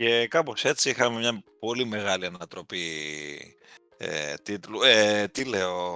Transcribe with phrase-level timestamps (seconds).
[0.00, 2.84] Και κάπως έτσι είχαμε μια πολύ μεγάλη ανατροπή
[3.96, 4.82] ε, τίτλου.
[4.82, 5.86] Ε, τι λέω,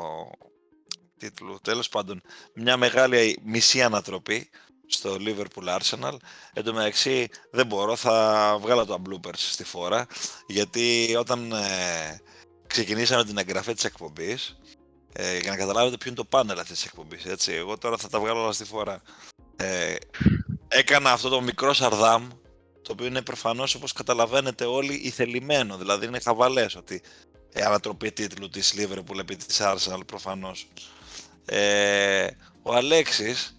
[1.17, 2.22] τίτλου, τέλος πάντων,
[2.54, 4.48] μια μεγάλη μισή ανατροπή
[4.87, 6.17] στο Liverpool Arsenal.
[6.53, 10.07] Εν τω μεταξύ δεν μπορώ, θα βγάλω το bloopers στη φορά,
[10.46, 12.21] γιατί όταν ε,
[12.66, 14.59] ξεκινήσαμε την εγγραφή της εκπομπής,
[15.12, 18.09] ε, για να καταλάβετε ποιο είναι το πάνελ αυτής της εκπομπής, έτσι, εγώ τώρα θα
[18.09, 19.02] τα βγάλω όλα στη φορά.
[19.57, 19.95] Ε,
[20.68, 22.29] έκανα αυτό το μικρό σαρδάμ,
[22.85, 27.03] το οποίο είναι προφανώς όπως καταλαβαίνετε όλοι ηθελημένο, δηλαδή είναι χαβαλές ότι
[27.53, 30.68] ε, ανατροπή τίτλου της Liverpool επί της Arsenal προφανώς.
[31.44, 32.27] Ε,
[32.62, 33.56] ο Αλέξης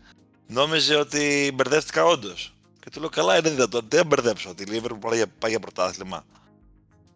[0.48, 2.56] νόμιζε ότι μπερδεύτηκα όντως.
[2.80, 5.60] Και του λέω καλά είναι δυνατόν, να μπερδέψω ότι η Liverpool πάει για, πάει για
[5.60, 6.26] πρωτάθλημα.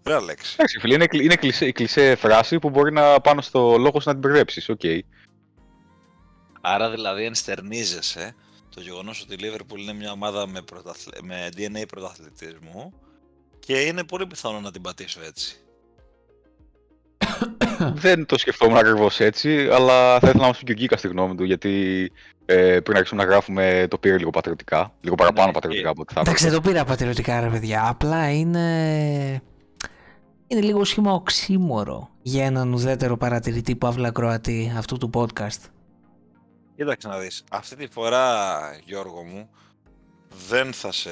[0.04, 0.54] Ρε Αλέξη.
[0.58, 4.10] Εντάξει φίλε, είναι, είναι κλισέ, η κλισέ φράση που μπορεί να πάνω στο λόγο σου
[4.10, 4.80] να την μπερδέψεις, ok.
[4.84, 5.00] Okay.
[6.62, 8.36] Άρα δηλαδή ενστερνίζεσαι
[8.80, 11.10] το γεγονός ότι η Liverpool είναι μια ομάδα με, πρωταθλ...
[11.24, 12.94] με DNA πρωταθλητισμού
[13.60, 15.56] και είναι πολύ πιθανό να την πατήσω έτσι.
[18.04, 21.08] Δεν το σκεφτόμουν ακριβώς έτσι, αλλά θα ήθελα να μα πει και ο Γκίκα στη
[21.08, 22.12] γνώμη του, γιατί
[22.46, 24.94] ε, πριν αρχίσουμε να γράφουμε το πήρε λίγο πατριωτικά.
[25.02, 27.88] Λίγο παραπάνω ναι, πατριωτικά από ό,τι θα Εντάξει, δεν το πήρα πατριωτικά, ρε παιδιά.
[27.88, 29.42] Απλά είναι.
[30.48, 35.79] Είναι λίγο σχήμα οξύμορο για έναν ουδέτερο παρατηρητή Παύλα Κροατή αυτού του podcast.
[36.80, 39.50] Κοίταξε να δεις, αυτή τη φορά Γιώργο μου
[40.50, 41.10] δεν θα σε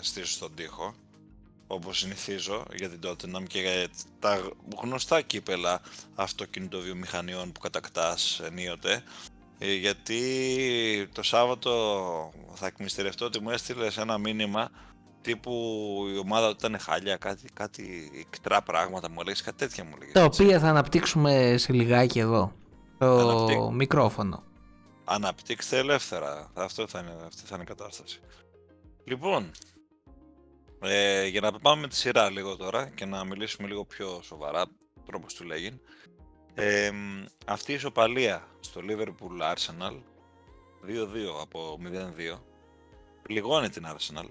[0.00, 0.94] στήσω στον τοίχο
[1.66, 4.38] όπως συνηθίζω για την Tottenham και για τα
[4.82, 5.80] γνωστά κύπελα
[6.14, 9.02] αυτοκινητοβιομηχανιών που κατακτάς ενίοτε
[9.58, 11.72] ε, γιατί το Σάββατο
[12.54, 14.70] θα εκμυστηρευτώ ότι μου έστειλες ένα μήνυμα
[15.20, 15.52] τύπου
[16.14, 20.12] η ομάδα ήταν χάλια, κάτι, κάτι εκτρά πράγματα μου έλεγες, κάτι τέτοια μου λέγες.
[20.12, 22.52] Τα οποία θα αναπτύξουμε σε λιγάκι εδώ,
[22.98, 24.42] το μικρόφωνο.
[25.08, 28.20] Αναπτύξτε ελεύθερα, Αυτό θα είναι, αυτή θα είναι η κατάσταση.
[29.04, 29.50] Λοιπόν,
[30.80, 34.66] ε, για να πάμε με τη σειρά λίγο τώρα και να μιλήσουμε λίγο πιο σοβαρά,
[35.06, 35.80] τρόπος του λέγει.
[36.54, 36.90] Ε,
[37.46, 40.00] αυτή η ισοπαλία στο Liverpool Arsenal
[40.86, 42.38] 2-2 από 0-2
[43.22, 44.28] πληγώνει την Arsenal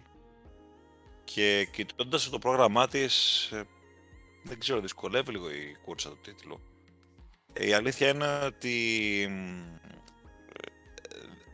[1.24, 3.64] και κοιτώντας το πρόγραμμά της ε,
[4.44, 6.59] δεν ξέρω, δυσκολεύει λίγο η κούρσα του τίτλου.
[7.53, 8.74] Ε, η αλήθεια είναι ότι
[9.81, 9.84] ε,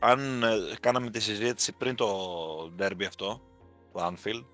[0.02, 0.44] αν
[0.80, 3.42] κάναμε τη συζήτηση πριν το derby αυτό,
[3.94, 4.46] το Anfield,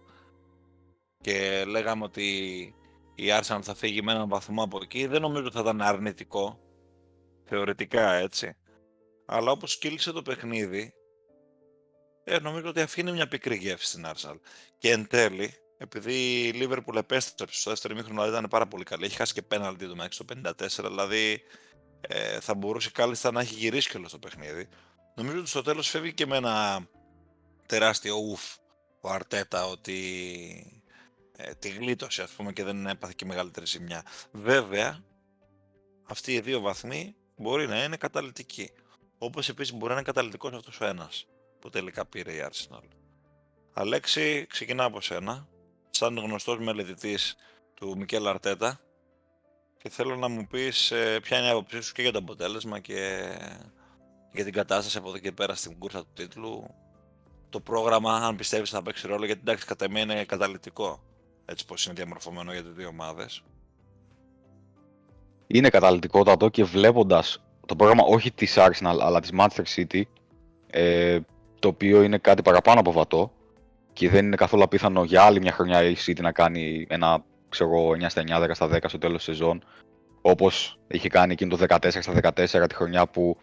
[1.21, 2.25] και λέγαμε ότι
[3.15, 6.59] η Arsenal θα φύγει με έναν βαθμό από εκεί, δεν νομίζω ότι θα ήταν αρνητικό,
[7.43, 8.55] θεωρητικά έτσι.
[9.25, 10.93] Αλλά όπως κύλησε το παιχνίδι,
[12.23, 14.39] ε, νομίζω ότι αφήνει μια πικρή γεύση στην Arsenal.
[14.77, 16.13] Και εν τέλει, επειδή
[16.47, 19.87] η Liverpool επέστρεψε στο δεύτερο ημίχρονο, δηλαδή ήταν πάρα πολύ καλή, έχει χάσει και πέναλτι
[19.87, 21.41] το μέχρι το 54, δηλαδή
[22.01, 24.67] ε, θα μπορούσε κάλλιστα να έχει γυρίσει και όλο το παιχνίδι.
[25.17, 26.87] Νομίζω ότι στο τέλος φεύγει και με ένα
[27.65, 28.41] τεράστιο ουφ
[29.01, 30.81] ο Αρτέτα ότι
[31.35, 34.05] ε, τη γλίτωσε ας πούμε και δεν έπαθε και μεγαλύτερη ζημιά.
[34.31, 35.03] Βέβαια,
[36.03, 38.71] αυτοί οι δύο βαθμοί μπορεί να είναι καταλητικοί.
[39.17, 41.27] Όπως επίσης μπορεί να είναι καταλητικός αυτός ο ένας
[41.59, 42.83] που τελικά πήρε η Arsenal.
[43.73, 45.47] Αλέξη, ξεκινά από σένα,
[45.89, 47.35] σαν γνωστός μελετητής
[47.73, 48.79] του Μικέλ Αρτέτα
[49.77, 52.79] και θέλω να μου πεις ε, ποια είναι η άποψή σου και για το αποτέλεσμα
[52.79, 53.29] και
[54.31, 56.63] για την κατάσταση από εδώ και πέρα στην κούρσα του τίτλου
[57.49, 60.99] το πρόγραμμα, αν πιστεύεις θα παίξει ρόλο, γιατί εντάξει κατά είναι καταλητικό
[61.45, 63.43] έτσι πως είναι διαμορφωμένο για τις δύο ομάδες.
[65.47, 70.01] Είναι καταλητικότατο και βλέποντας το πρόγραμμα όχι της Arsenal αλλά της Manchester City
[70.67, 71.19] ε,
[71.59, 73.31] το οποίο είναι κάτι παραπάνω από βατό
[73.93, 77.89] και δεν είναι καθόλου απίθανο για άλλη μια χρονιά η City να κάνει ένα ξέρω,
[77.89, 79.63] 9 στα 9, 10 στα 10 στο τέλος της σεζόν
[80.21, 83.37] όπως είχε κάνει εκείνο το 14 στα 14 τη χρονιά που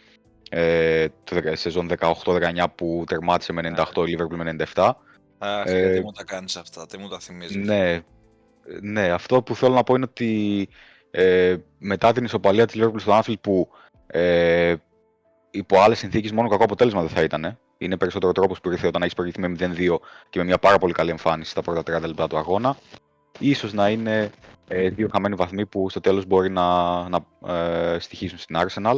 [0.50, 4.91] ε, το σεζόν 18-19 που τερμάτισε με 98 η Liverpool με 97
[5.38, 7.56] Αχ, ε, γιατί μου τα κάνεις αυτά, τι μου τα θυμίζεις.
[7.56, 8.00] Ναι,
[8.81, 10.69] ναι, αυτό που θέλω να πω είναι ότι
[11.10, 13.69] ε, μετά την ισοπαλία της Liverpool στο Anfield που
[14.06, 14.75] ε,
[15.50, 17.59] υπό άλλες συνθήκες μόνο κακό αποτέλεσμα δεν θα ήταν.
[17.78, 19.97] Είναι περισσότερο τρόπος που ήρθε όταν έχεις προηγηθεί με 0-2
[20.31, 22.77] και με μια πάρα πολύ καλή εμφάνιση στα πρώτα 30 λεπτά του αγώνα.
[23.38, 24.30] Ίσως να είναι
[24.69, 27.19] ε, δύο χαμένοι βαθμοί που στο τέλος μπορεί να, να
[27.54, 28.97] ε, στοιχήσουν στην Arsenal.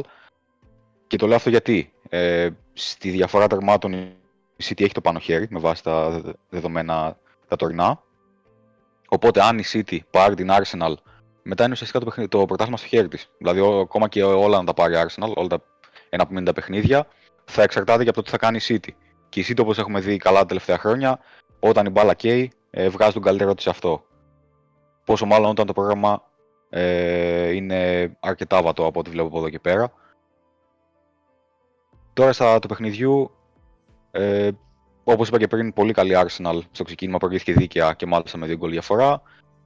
[1.07, 5.47] Και το λέω αυτό γιατί ε, στη διαφορά τερμάτων η City έχει το πάνω χέρι
[5.49, 7.17] με βάση τα δεδομένα
[7.47, 8.03] τα τωρινά.
[9.09, 10.93] Οπότε αν η City πάρει την Arsenal,
[11.43, 13.29] μετά είναι ουσιαστικά το, το πρωτάθλημα στο χέρι της.
[13.37, 15.61] Δηλαδή, ακόμα και όλα να τα πάρει η Arsenal, όλα τα
[16.09, 17.07] 1,50 παιχνίδια,
[17.45, 18.89] θα εξαρτάται και από το τι θα κάνει η City.
[19.29, 21.19] Και η City, όπως έχουμε δει καλά τα τελευταία χρόνια,
[21.59, 24.03] όταν η μπάλα καίει, ε, βγάζει τον καλύτερό της αυτό.
[25.03, 26.23] Πόσο μάλλον όταν το πρόγραμμα
[26.69, 29.91] ε, είναι αρκετά βατό από ό,τι βλέπω από εδώ και πέρα.
[32.17, 33.31] Τώρα στα του παιχνιδιού,
[34.11, 34.49] ε,
[35.03, 38.55] Όπως είπα και πριν, πολύ καλή Arsenal στο ξεκίνημα προηγήθηκε δίκαια και μάλιστα με δύο
[38.55, 39.21] γκολ διαφορά.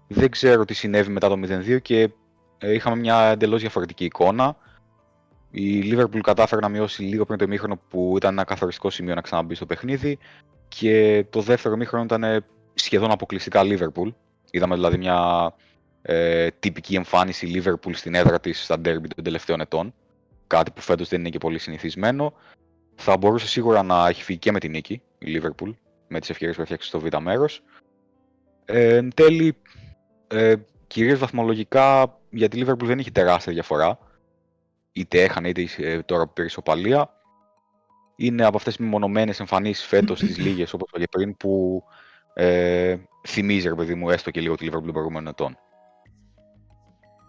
[0.07, 2.09] Δεν ξέρω τι συνέβη μετά το 0-2 και
[2.57, 4.55] ε, είχαμε μια εντελώς διαφορετική εικόνα.
[5.51, 9.21] Η Liverpool κατάφερε να μειώσει λίγο πριν το ημίχρονο που ήταν ένα καθοριστικό σημείο να
[9.21, 10.17] ξαναμπεί στο παιχνίδι
[10.67, 14.13] και το δεύτερο ημίχρονο ήταν σχεδόν αποκλειστικά Liverpool.
[14.51, 15.53] Είδαμε δηλαδή μια
[16.01, 19.93] ε, τυπική εμφάνιση Liverpool στην έδρα της στα derby των τελευταίων ετών.
[20.51, 22.33] Κάτι που φέτος δεν είναι και πολύ συνηθισμένο.
[22.95, 25.73] Θα μπορούσε σίγουρα να έχει φύγει και με την νίκη η Liverpool,
[26.07, 27.63] με τις ευκαιρίες που έφτιαξε στο β' μέρος.
[28.65, 29.57] Ε, εν τέλει,
[30.27, 30.55] ε,
[30.87, 33.99] κυρίως βαθμολογικά, για τη Liverpool δεν είχε τεράστια διαφορά.
[34.91, 37.09] Είτε έχανε είτε ε, τώρα που πήρε ισοπαλία.
[38.15, 41.83] Είναι από αυτές τις μεμονωμένες εμφανίσεις φέτος στις λίγες, όπως είπα και πριν, που
[42.33, 42.97] ε,
[43.27, 45.57] θυμίζει, ρε παιδί μου, έστω και λίγο τη Liverpool των προηγούμενων ετών.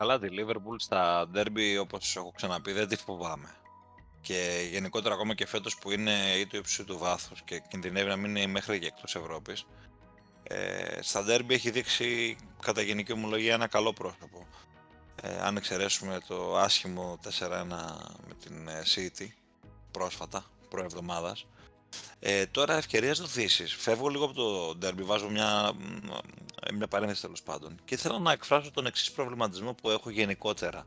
[0.02, 3.54] Καλά, τη Liverpool στα derby, όπως έχω ξαναπεί, δεν τη φοβάμαι.
[4.20, 8.16] Και γενικότερα ακόμα και φέτος που είναι ή το ύψος του βάθους και κινδυνεύει να
[8.16, 9.66] μείνει μέχρι και εκτός Ευρώπης,
[10.42, 14.46] ε, στα derby έχει δείξει κατά γενική ομολογία ένα καλό πρόσωπο.
[15.22, 19.26] Ε, αν εξαιρέσουμε το άσχημο 4-1 με την ε, City
[19.90, 21.46] πρόσφατα, προεβδομάδας,
[22.20, 23.66] ε, τώρα ευκαιρίας δοθήσει.
[23.66, 25.72] Φεύγω λίγο από το derby, βάζω μια,
[26.74, 27.76] μια παρένθεση τέλος πάντων.
[27.84, 30.86] Και θέλω να εκφράσω τον εξής προβληματισμό που έχω γενικότερα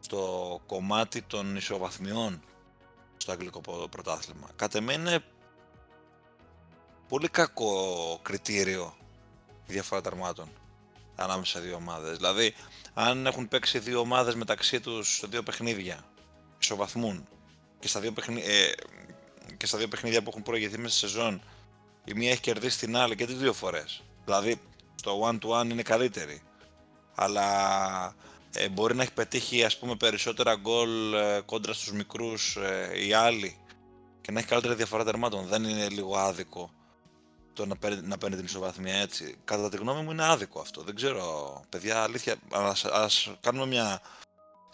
[0.00, 2.42] στο κομμάτι των ισοβαθμιών
[3.16, 3.60] στο αγγλικό
[3.90, 4.48] πρωτάθλημα.
[4.56, 5.24] Κατ' εμέ είναι
[7.08, 8.96] πολύ κακό κριτήριο
[9.66, 10.48] η διαφορά τερμάτων
[11.16, 12.16] ανάμεσα σε δύο ομάδες.
[12.16, 12.54] Δηλαδή,
[12.94, 16.04] αν έχουν παίξει δύο ομάδες μεταξύ τους δύο παιχνίδια,
[16.60, 17.28] ισοβαθμούν
[17.78, 18.72] και στα δύο, παιχνίδια, ε,
[19.56, 21.42] και στα δύο παιχνίδια που έχουν προηγηθεί μέσα στη σεζόν,
[22.04, 24.02] η μία έχει κερδίσει την άλλη και τις δύο φορές.
[24.24, 24.60] Δηλαδή,
[25.02, 26.42] το one-to-one είναι καλύτερη.
[27.14, 28.14] Αλλά
[28.54, 33.12] ε, μπορεί να έχει πετύχει ας πούμε περισσότερα γκολ ε, κόντρα στους μικρούς ε, οι
[33.12, 33.56] άλλοι
[34.20, 35.46] και να έχει καλύτερη διαφορά τερμάτων.
[35.46, 36.70] Δεν είναι λίγο άδικο
[37.52, 39.36] το να παίρνει, να παίρνει την ισοβαθμία έτσι.
[39.44, 40.82] Κατά τη γνώμη μου είναι άδικο αυτό.
[40.82, 44.00] Δεν ξέρω, παιδιά, αλήθεια, ας, ας κάνουμε μια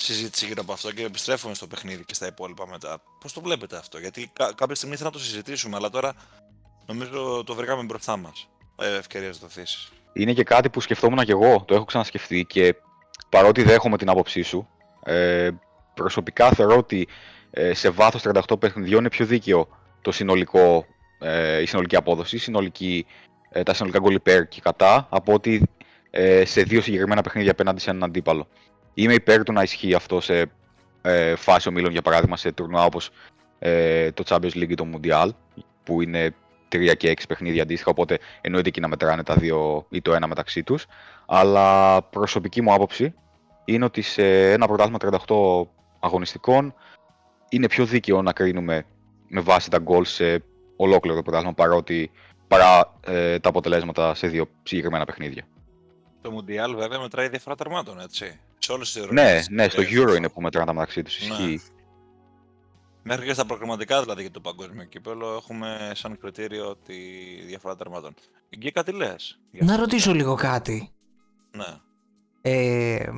[0.05, 3.03] συζήτηση γύρω από αυτό και επιστρέφουμε στο παιχνίδι και στα υπόλοιπα μετά.
[3.21, 6.13] Πώς το βλέπετε αυτό, γιατί κα, κάποια στιγμή θα το συζητήσουμε, αλλά τώρα
[6.87, 8.49] νομίζω το βρήκαμε μπροστά μας.
[8.81, 9.89] Ε, ευκαιρία να το θέσει.
[10.13, 12.75] Είναι και κάτι που σκεφτόμουν και εγώ, το έχω ξανασκεφτεί και
[13.29, 14.69] παρότι δέχομαι την άποψή σου,
[15.05, 15.51] ε,
[15.95, 17.09] προσωπικά θεωρώ ότι
[17.51, 19.69] ε, σε βάθος 38 παιχνιδιών είναι πιο δίκαιο
[20.03, 20.87] το συνολικό,
[21.19, 23.07] ε, η συνολική απόδοση, η συνολική,
[23.51, 25.63] ε, τα συνολικά γκολ υπέρ και κατά, από ότι
[26.11, 28.49] ε, σε δύο συγκεκριμένα παιχνίδια απέναντι σε έναν αντίπαλο.
[28.95, 30.51] Είμαι υπέρ του να ισχύει αυτό σε
[31.03, 33.11] ε, φάση ομίλων, για παράδειγμα, σε τουρνουά όπως
[33.59, 35.29] ε, το Champions League ή το Mundial,
[35.85, 36.35] που είναι
[36.73, 40.27] 3 και 6 παιχνίδια αντίστοιχα, οπότε εννοείται εκεί να μετράνε τα δύο ή το ένα
[40.27, 40.87] μεταξύ τους.
[41.27, 43.15] Αλλά προσωπική μου άποψη
[43.65, 45.67] είναι ότι σε ένα πρωτάθλημα 38
[46.01, 46.75] αγωνιστικών
[47.49, 48.85] είναι πιο δίκαιο να κρίνουμε
[49.29, 50.43] με βάση τα γκολ σε
[50.77, 52.11] ολόκληρο το πρωτάθλημα παρότι
[52.49, 55.47] παρά ε, τα αποτελέσματα σε δύο συγκεκριμένα παιχνίδια.
[56.21, 58.41] Το Mundial βέβαια μετράει διαφορά τερμάτων, έτσι.
[58.59, 61.29] Σε όλες τις ναι, ναι, στο Euro είναι που μετράνε τα μεταξύ τους.
[61.29, 61.55] Ναι.
[63.03, 66.95] Μέχρι και στα προγραμματικά δηλαδή για το παγκόσμιο κύπελο έχουμε σαν κριτήριο τη
[67.47, 68.15] διαφορά τερμάτων.
[68.59, 70.93] Γκίκα τι λες; Να ρωτήσω λίγο κάτι.
[71.57, 71.77] Ναι.
[72.43, 73.11] Ε,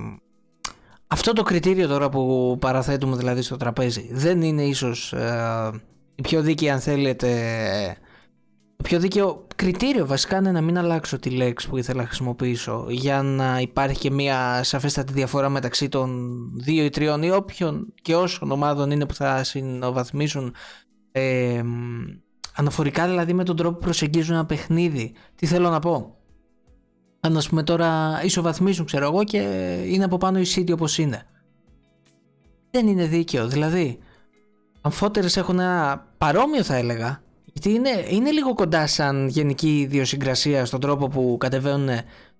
[1.06, 5.82] αυτό το κριτήριο τώρα που παραθέτουμε δηλαδή στο τραπέζι δεν είναι ίσως ε,
[6.14, 7.30] η πιο δίκαιη αν θέλετε
[7.92, 8.09] το
[8.82, 13.22] πιο δίκαιο κριτήριο βασικά είναι να μην αλλάξω τη λέξη που ήθελα να χρησιμοποιήσω για
[13.22, 18.50] να υπάρχει και μια σαφέστατη διαφορά μεταξύ των δύο ή τριών ή όποιων και όσων
[18.50, 20.54] ομάδων είναι που θα συνοβαθμίσουν
[21.12, 21.62] ε,
[22.54, 25.12] αναφορικά δηλαδή με τον τρόπο που προσεγγίζουν ένα παιχνίδι.
[25.34, 26.16] Τι θέλω να πω;
[27.20, 29.38] Αν ας πούμε τώρα ισοβαθμίζουν ξέρω εγώ και
[29.86, 31.22] είναι από πάνω η City όπως είναι.
[32.70, 33.48] Δεν είναι δίκαιο.
[33.48, 33.98] Δηλαδή,
[34.80, 40.80] αμφότερες έχουν ένα παρόμοιο θα έλεγα γιατί είναι, είναι λίγο κοντά σαν γενική ιδιοσυγκρασία στον
[40.80, 41.88] τρόπο που κατεβαίνουν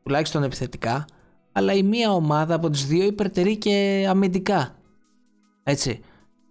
[0.02, 1.04] τουλάχιστον επιθετικά,
[1.52, 4.74] αλλά η μία ομάδα από τις δύο υπερτερεί και αμυντικά.
[5.62, 6.00] Έτσι.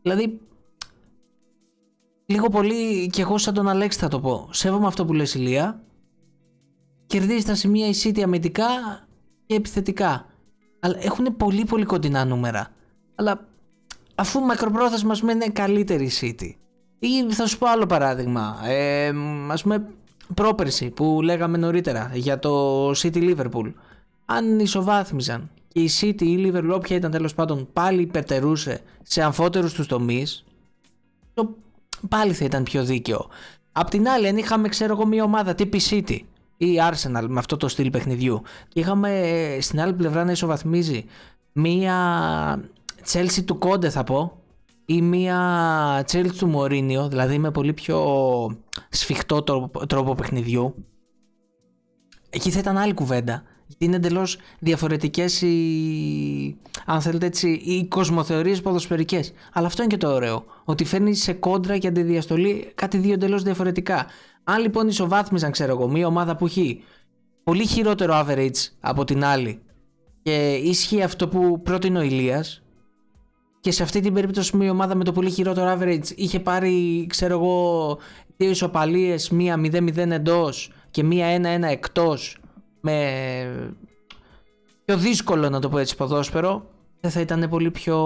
[0.02, 0.40] Δηλαδή,
[2.26, 4.50] λίγο πολύ και εγώ σαν τον Αλέξη θα το πω.
[4.52, 5.84] Σέβομαι αυτό που λες Ηλία.
[7.06, 8.68] Κερδίζεις τα σημεία η City αμυντικά
[9.46, 10.26] και επιθετικά.
[10.80, 12.68] Αλλά έχουν πολύ πολύ κοντινά νούμερα.
[13.16, 13.48] Αλλά
[14.16, 16.52] αφού μακροπρόθεσμα είναι καλύτερη η City
[17.00, 18.60] ή θα σου πω άλλο παράδειγμα.
[18.64, 19.14] Ε,
[19.48, 19.86] ας πούμε
[20.34, 23.74] πρόπερση που λέγαμε νωρίτερα για το City Liverpool.
[24.26, 29.22] Αν ισοβάθμιζαν και η City ή η Liverpool όποια ήταν τέλος πάντων πάλι υπερτερούσε σε
[29.24, 30.44] αμφότερους τους τομείς
[31.34, 31.56] το
[32.10, 33.28] πάλι θα ήταν πιο δίκαιο.
[33.72, 36.20] Απ' την άλλη αν είχαμε ξέρω εγώ μια ομάδα τύπη City
[36.58, 41.06] ή Arsenal με αυτό το στυλ παιχνιδιού και είχαμε ε, στην άλλη πλευρά να ισοβαθμίζει
[41.52, 41.96] μια
[43.12, 44.39] Chelsea του Κόντε θα πω
[44.90, 48.00] ή μία Chelsea του Μωρίνιο, δηλαδή με πολύ πιο
[48.90, 50.86] σφιχτό τρόπο, τρόπο παιχνιδιού,
[52.30, 53.44] εκεί θα ήταν άλλη κουβέντα.
[53.68, 59.34] Γιατί είναι εντελώς διαφορετικές οι, αν θέλετε έτσι, οι κοσμοθεωρίες ποδοσφαιρικές.
[59.54, 60.46] Αλλά αυτό είναι και το ωραίο.
[60.64, 64.06] Ότι φέρνει σε κόντρα και αντιδιαστολή κάτι δύο εντελώς διαφορετικά.
[64.44, 66.84] Αν λοιπόν ισοβάθμιζαν, ξέρω εγώ, μία ομάδα που έχει
[67.44, 69.62] πολύ χειρότερο average από την άλλη
[70.22, 72.64] και ίσχυε αυτό που πρότεινε ο Ηλίας
[73.60, 77.34] και σε αυτή την περίπτωση μια ομάδα με το πολύ χειρότερο average είχε πάρει, ξέρω
[77.34, 77.98] εγώ,
[78.38, 82.38] δύο ισοπαλίες, μία 0-0 εντός και μία 1-1 εκτός
[82.82, 83.76] με
[84.86, 87.98] πιο δύσκολο να το πω έτσι ποδόσφαιρο δεν θα ήταν πολύ πιο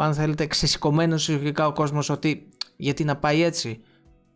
[0.00, 3.80] αν θέλετε ξεσηκωμένος συλλογικά ο κόσμος ότι γιατί να πάει έτσι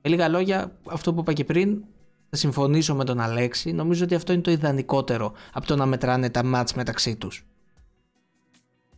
[0.03, 1.85] με λίγα λόγια αυτό που είπα και πριν
[2.31, 3.73] θα συμφωνήσω με τον Αλέξη.
[3.73, 7.47] Νομίζω ότι αυτό είναι το ιδανικότερο από το να μετράνε τα μάτς μεταξύ τους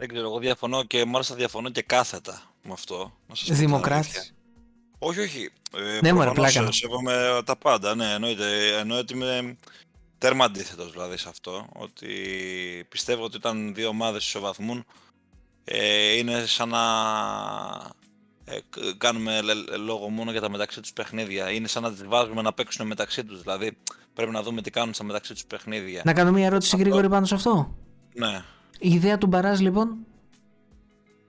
[0.07, 3.13] δεν ξέρω, εγώ διαφωνώ και μάλιστα διαφωνώ και κάθετα με αυτό.
[3.47, 4.35] Δημοκράτης.
[4.99, 5.51] Όχι, όχι.
[5.77, 6.73] Ε, ναι, μωρέ, πλάκα.
[6.73, 8.77] Σέβομαι τα πάντα, ναι, εννοείται.
[8.79, 9.57] Εννοείται ότι είμαι
[10.19, 11.69] τέρμα αντίθετος δηλαδή σε αυτό.
[11.73, 12.09] Ότι
[12.89, 14.85] πιστεύω ότι όταν δύο ομάδες ισοβαθμούν
[15.65, 16.83] ε, είναι σαν να
[18.45, 18.59] ε,
[18.99, 19.41] κάνουμε
[19.85, 21.51] λόγο μόνο για τα μεταξύ τους παιχνίδια.
[21.51, 23.43] Είναι σαν να τις βάζουμε να παίξουν μεταξύ τους.
[23.43, 23.77] Δηλαδή
[24.15, 26.03] πρέπει να δούμε τι κάνουν στα μεταξύ τους παιχνίδια.
[26.05, 26.87] Να κάνω μια ερώτηση αυτό...
[26.87, 27.75] γρήγορη πάνω σε αυτό.
[28.15, 28.45] Ναι.
[28.79, 29.97] Η ιδέα του Μπαράζ λοιπόν.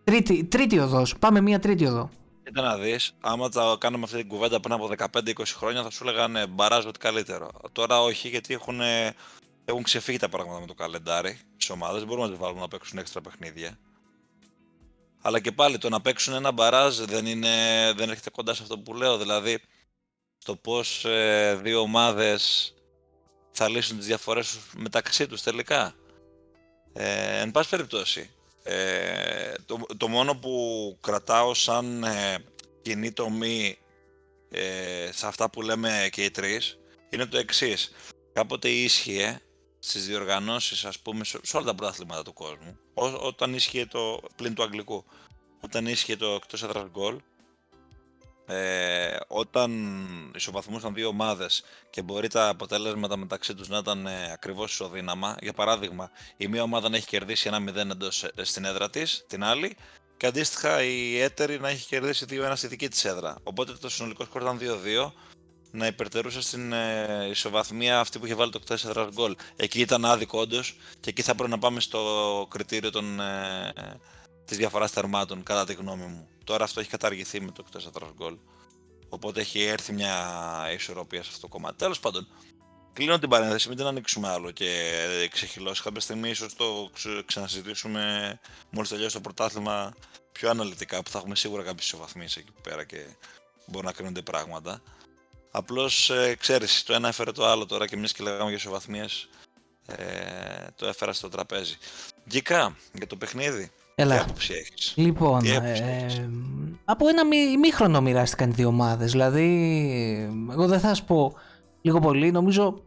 [0.04, 1.18] Τρίτη, τρίτη οδός.
[1.20, 2.10] Πάμε μια τρίτη οδό.
[2.44, 6.04] Κοίτα να δεις, άμα τα κάναμε αυτή την κουβέντα πριν από 15-20 χρόνια, θα σου
[6.04, 7.50] λέγανε μπαράζ ότι καλύτερο.
[7.72, 8.82] Τώρα όχι, γιατί έχουν,
[9.66, 11.98] έχουν ξεφύγει τα πράγματα με το καλεντάρι στι ομάδες.
[11.98, 13.78] Δεν μπορούμε να τις βάλουμε να παίξουν έξτρα παιχνίδια.
[15.22, 17.50] Αλλά και πάλι το να παίξουν ένα μπαράζ δεν, είναι,
[17.96, 19.18] δεν έρχεται κοντά σε αυτό που λέω.
[19.18, 19.60] Δηλαδή,
[20.46, 22.74] το πώς ε, δύο ομάδες
[23.52, 25.96] θα λύσουν τις διαφορές μεταξύ τους τελικά.
[26.98, 28.30] Ε, εν πάση περιπτώσει,
[28.64, 32.38] ε, το, το μόνο που κρατάω σαν ε,
[32.82, 33.78] κοινή τομή
[34.52, 37.92] ε, σε αυτά που λέμε και οι τρεις είναι το εξής.
[38.34, 39.40] Κάποτε ίσχυε
[39.80, 44.54] στις διοργανώσεις, ας πούμε, σε, όλα τα πρωταθλήματα του κόσμου, ό, όταν ίσχυε το, πλην
[44.54, 45.06] του αγγλικού,
[45.62, 47.18] όταν ίσχυε το εκτός έδρας γκολ,
[48.46, 49.72] ε, όταν
[50.36, 55.54] ισοβαθμούσαν δύο ομάδες και μπορεί τα αποτέλεσματα μεταξύ τους να ήταν ε, ακριβώς ισοδύναμα, για
[55.54, 59.44] παράδειγμα η μία ομάδα να έχει κερδίσει ένα 0 εντός, ε, στην έδρα της, την
[59.44, 59.78] άλλη,
[60.18, 63.36] και αντίστοιχα η έτερη να έχει κερδίσει 2-1 στη δική της έδρα.
[63.44, 65.12] Οπότε το συνολικό σκορ ήταν 2-2
[65.72, 68.62] να υπερτερούσε στην ε, ισοβαθμία αυτή που είχε βάλει το
[68.94, 69.36] 4 γκολ.
[69.56, 73.74] Εκεί ήταν άδικο όντως και εκεί θα πρέπει να πάμε στο κριτήριο των, ε,
[74.46, 76.28] της διαφοράς θερμάτων κατά τη γνώμη μου.
[76.44, 78.38] Τώρα αυτό έχει καταργηθεί με το 4 γκολ.
[79.10, 80.14] Οπότε έχει έρθει μια
[80.74, 81.76] ισορροπία σε αυτό το κομμάτι.
[81.78, 82.28] Τέλος πάντων,
[82.94, 84.92] κλείνω την παρένθεση, μην την ανοίξουμε άλλο και
[85.32, 85.84] ξεχυλώσει.
[85.84, 86.90] Κάποια στιγμή ίσως το
[87.26, 89.94] ξανασυζητήσουμε μόλις τελειώσει το πρωτάθλημα
[90.32, 93.06] πιο αναλυτικά, που θα έχουμε σίγουρα κάποιες ισοβαθμίες εκεί πέρα και
[93.66, 94.82] μπορούν να κρίνονται πράγματα.
[95.52, 99.30] Απλώς ε, ξέρεις, το ένα έφερε το άλλο τώρα και εμεί και λέγαμε για ισοβαθμίες.
[99.86, 101.78] Ε, το έφερα στο τραπέζι.
[102.28, 103.72] Γκικά, για το παιχνίδι.
[103.96, 104.16] Έλα.
[104.16, 106.30] Τι άποψη έχεις; Λοιπόν, ε,
[106.86, 107.26] από ένα
[107.60, 109.12] μήχρονο μοιράστηκαν οι δύο ομάδες.
[109.12, 111.34] Δηλαδή, εγώ δεν θα σας πω
[111.82, 112.82] λίγο πολύ, νομίζω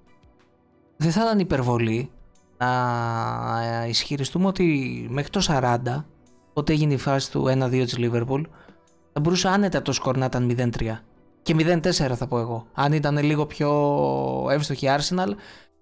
[0.97, 2.11] δεν θα ήταν υπερβολή
[2.59, 6.05] να ισχυριστούμε ότι μέχρι το 40,
[6.53, 8.43] όταν έγινε η φάση του 1-2 της Liverpool,
[9.13, 11.03] θα μπορούσε άνετα το σκορ να ήταν 0-3.
[11.43, 12.67] Και 0-4 θα πω εγώ.
[12.75, 13.71] Αν ήταν λίγο πιο
[14.51, 15.29] εύστοχη η Arsenal,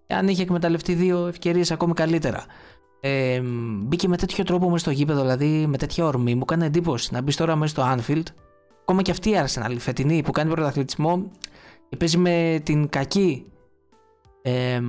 [0.07, 2.45] αν είχε εκμεταλλευτεί δύο ευκαιρίες ακόμη καλύτερα
[3.07, 3.41] ε,
[3.87, 6.35] μπήκε με τέτοιο τρόπο μέσα στο γήπεδο, δηλαδή με τέτοια ορμή.
[6.35, 8.23] Μου κάνει εντύπωση να μπεις τώρα μέσα στο Anfield.
[8.81, 11.31] Ακόμα και αυτή η Arsenal, η φετινή που κάνει πρωταθλητισμό
[11.89, 13.45] και παίζει με την κακή
[14.43, 14.81] ε,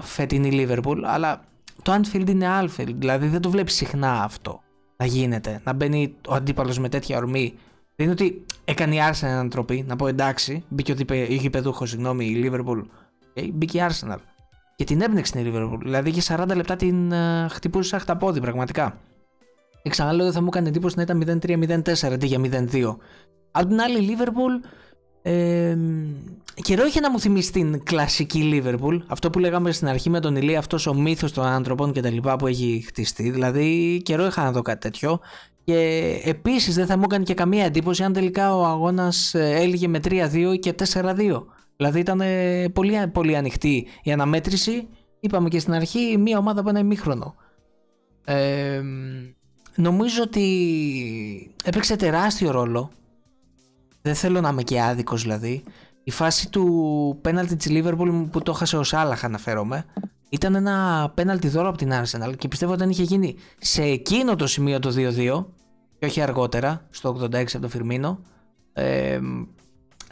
[0.00, 0.96] φετινή Liverpool.
[1.04, 1.44] Αλλά
[1.82, 4.60] το Anfield είναι Anfield, δηλαδή δεν το βλέπεις συχνά αυτό
[4.96, 5.60] να γίνεται.
[5.64, 7.54] Να μπαίνει ο αντίπαλος με τέτοια ορμή.
[7.96, 12.50] Δεν είναι ότι έκανε η Arsenal ανατροπή, να πω εντάξει, μπήκε ο γηπεδούχος, συγγνώμη, η
[12.50, 12.82] Liverpool.
[13.34, 14.18] Okay, μπήκε η Arsenal
[14.78, 15.78] και την έπνιξε την Liverpool.
[15.82, 17.14] Δηλαδή είχε 40 λεπτά την uh,
[17.50, 19.00] χτυπούσες σαν χταπόδι πραγματικά.
[19.82, 22.40] Και ξαναλέω ότι θα μου έκανε εντύπωση να ήταν 0-3-0-4 αντί για
[22.72, 22.96] 0-2.
[23.50, 24.68] Απ' την άλλη, η Liverpool
[25.22, 25.76] ε,
[26.54, 29.00] καιρό είχε να μου θυμίσει την κλασική Liverpool.
[29.06, 32.10] Αυτό που λέγαμε στην αρχή με τον Ηλία, αυτός ο μύθος των άνθρωπων και τα
[32.10, 33.30] λοιπά που έχει χτιστεί.
[33.30, 35.20] Δηλαδή, καιρό είχα να δω κάτι τέτοιο.
[35.64, 39.88] Και επίσης δεν θα μου έκανε και καμία εντύπωση αν τελικά ο αγώνας ε, έλυγε
[39.88, 41.42] με 3-2 και 4-2.
[41.78, 42.20] Δηλαδή ήταν
[42.72, 44.88] πολύ, πολύ ανοιχτή η αναμέτρηση.
[45.20, 47.34] Είπαμε και στην αρχή μία ομάδα από ένα ημίχρονο.
[48.24, 48.82] Ε,
[49.74, 52.90] νομίζω ότι έπαιξε τεράστιο ρόλο.
[54.02, 55.62] Δεν θέλω να είμαι και άδικος δηλαδή.
[56.04, 59.84] Η φάση του πέναλτι της Liverpool που το έχασε ο Σάλαχ αναφέρομαι
[60.28, 64.36] ήταν ένα πέναλτι δώρο από την Arsenal και πιστεύω ότι αν είχε γίνει σε εκείνο
[64.36, 65.44] το σημείο το 2-2
[65.98, 68.20] και όχι αργότερα, στο 86 από το Φιρμίνο,
[68.72, 69.18] ε,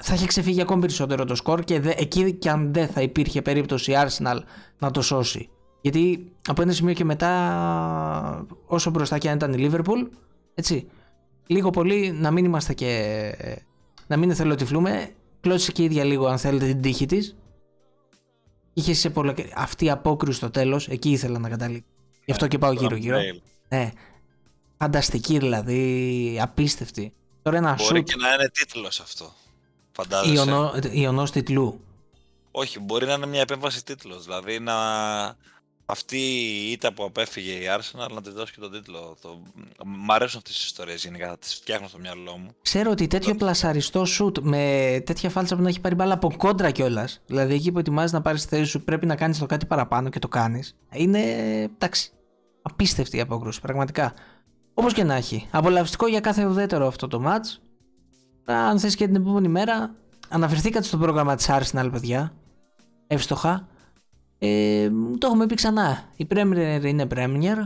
[0.01, 3.43] θα είχε ξεφύγει ακόμη περισσότερο το σκορ και δε, εκεί και αν δεν θα υπήρχε
[3.43, 4.39] περίπτωση η Arsenal
[4.79, 5.49] να το σώσει.
[5.81, 10.09] Γιατί από ένα σημείο και μετά, όσο μπροστά και αν ήταν η Liverpool,
[10.55, 10.89] έτσι,
[11.47, 13.33] λίγο πολύ να μην είμαστε και.
[14.07, 15.11] να μην εθελοτυφλούμε.
[15.41, 17.37] Κλώτησε και η ίδια λίγο, αν θέλετε, την τύχη της.
[18.73, 19.35] Είχε σε πολλά.
[19.55, 21.91] Αυτή η απόκριση στο τέλος, εκεί ήθελα να καταλήξω.
[22.25, 23.19] Γι' αυτό και πάω γύρω-γύρω.
[23.69, 23.91] Ναι.
[24.79, 27.13] Φανταστική δηλαδή, απίστευτη.
[27.43, 28.05] Τώρα ένα Μπορεί shoot.
[28.05, 29.33] και να είναι τίτλος αυτό.
[29.97, 30.35] Φαντάζεσαι.
[30.35, 31.81] Ιωνό, ιονός τιτλού.
[32.51, 34.25] Όχι, μπορεί να είναι μια επέμβαση τίτλος.
[34.25, 34.75] Δηλαδή να...
[35.87, 39.17] αυτή η ήττα που απέφυγε η Arsenal να της δώσει και τον τίτλο.
[39.23, 39.43] Το...
[39.85, 42.51] Μ' αρέσουν αυτές τις ιστορίες γενικά, θα τις φτιάχνω στο μυαλό μου.
[42.63, 46.71] Ξέρω ότι τέτοιο πλασαριστό σουτ με τέτοια φάλτσα που να έχει πάρει μπάλα από κόντρα
[46.71, 47.21] κιόλας.
[47.27, 50.09] Δηλαδή εκεί που ετοιμάζεις να πάρεις τη θέση σου πρέπει να κάνεις το κάτι παραπάνω
[50.09, 50.77] και το κάνεις.
[50.93, 51.21] Είναι.
[51.75, 52.11] εντάξει.
[52.63, 54.15] Απίστευτη η απόκρουση, πραγματικά.
[54.75, 55.49] Όπως και να έχει.
[55.51, 57.66] Απολαυστικό για κάθε ουδέτερο αυτό το match.
[58.47, 59.95] Αν θες και την επόμενη μέρα,
[60.29, 62.33] αναφερθήκατε στο πρόγραμμα της Arsenal, παιδιά.
[63.07, 63.69] Εύστοχα.
[64.39, 66.03] Ε, το έχουμε πει ξανά.
[66.17, 67.57] Η Premier είναι Premier.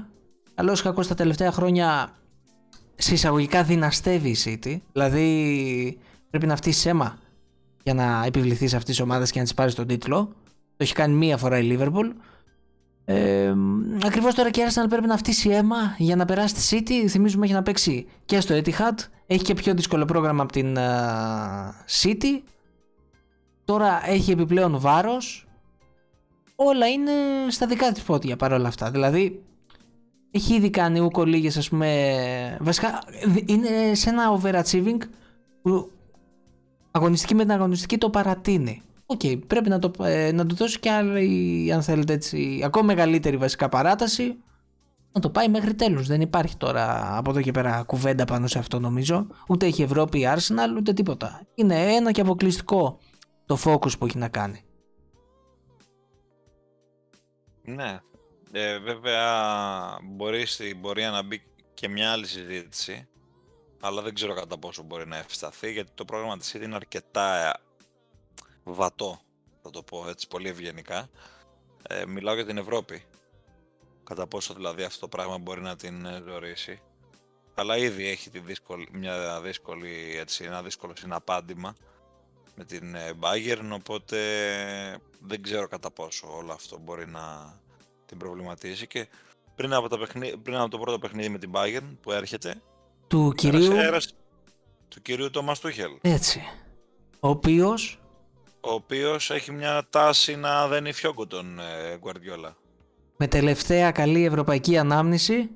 [0.54, 2.10] Καλό ή κακό τα τελευταία χρόνια
[2.94, 4.76] σε εισαγωγικά δυναστεύει η City.
[4.92, 5.98] Δηλαδή
[6.30, 7.18] πρέπει να φτύσεις αίμα
[7.82, 10.32] για να επιβληθείς αυτή τη ομάδα και να τη πάρεις τον τίτλο.
[10.54, 12.12] Το έχει κάνει μία φορά η Liverpool.
[13.12, 13.54] Ε,
[14.06, 17.06] Ακριβώς τώρα και η Arsenal πρέπει να φτύσει αίμα για να περάσει τη City.
[17.08, 18.98] Θυμίζουμε έχει να παίξει και στο Etihad.
[19.26, 22.42] Έχει και πιο δύσκολο πρόγραμμα από την α, City.
[23.64, 25.46] Τώρα έχει επιπλέον βάρος.
[26.54, 27.12] Όλα είναι
[27.48, 28.90] στα δικά της πόδια παρόλα αυτά.
[28.90, 29.42] Δηλαδή
[30.30, 32.98] έχει ήδη κάνει ούκο λίγες ας πούμε βασικά
[33.46, 34.98] είναι σε ένα overachieving
[35.62, 35.90] που
[36.90, 40.90] αγωνιστική με την αγωνιστική το παρατείνει Οκ, πρέπει να το, ε, να του δώσει και
[40.90, 44.36] άλλη αν θέλετε έτσι ακόμα μεγαλύτερη βασικά παράταση.
[45.12, 48.58] Να το πάει μέχρι τέλους δεν υπάρχει τώρα από εδώ και πέρα κουβέντα πάνω σε
[48.58, 49.26] αυτό νομίζω.
[49.48, 51.42] Ούτε έχει Ευρώπη η Arsenal ούτε τίποτα.
[51.54, 52.98] Είναι ένα και αποκλειστικό
[53.46, 54.64] το focus που έχει να κάνει.
[57.62, 57.98] Ναι.
[58.52, 59.24] Ε, βέβαια,
[60.02, 61.42] μπορεί στην πορεία να μπει
[61.74, 63.08] και μια άλλη συζήτηση,
[63.80, 67.48] αλλά δεν ξέρω κατά πόσο μπορεί να ευσταθεί, γιατί το πρόγραμμα της City είναι αρκετά
[67.48, 67.52] ε,
[68.64, 69.20] βατό,
[69.62, 71.08] θα το πω έτσι πολύ ευγενικά.
[71.88, 73.04] Ε, μιλάω για την Ευρώπη.
[74.04, 76.80] Κατά πόσο δηλαδή αυτό το πράγμα μπορεί να την ε, ζωρίσει.
[77.54, 81.74] Αλλά ήδη έχει τη δύσκολη, μια δύσκολη, έτσι, ένα δύσκολο συναπάντημα
[82.54, 84.18] με την ε, Bayern, οπότε
[85.20, 87.54] δεν ξέρω κατά πόσο όλο αυτό μπορεί να
[88.06, 89.08] την προβληματίσει και
[89.54, 90.36] πριν από, τα παιχνί...
[90.36, 92.62] πριν από το πρώτο παιχνίδι με την Bayern που έρχεται
[93.06, 94.10] του κυρίου έρασε,
[94.88, 96.42] του κυρίου Τόμας Τούχελ έτσι
[97.20, 97.99] ο οποίος
[98.60, 102.52] ο οποίος έχει μια τάση να δένει φιόγκο τον ε, Guardiola
[103.16, 105.50] με τελευταία καλή ευρωπαϊκή ανάμνηση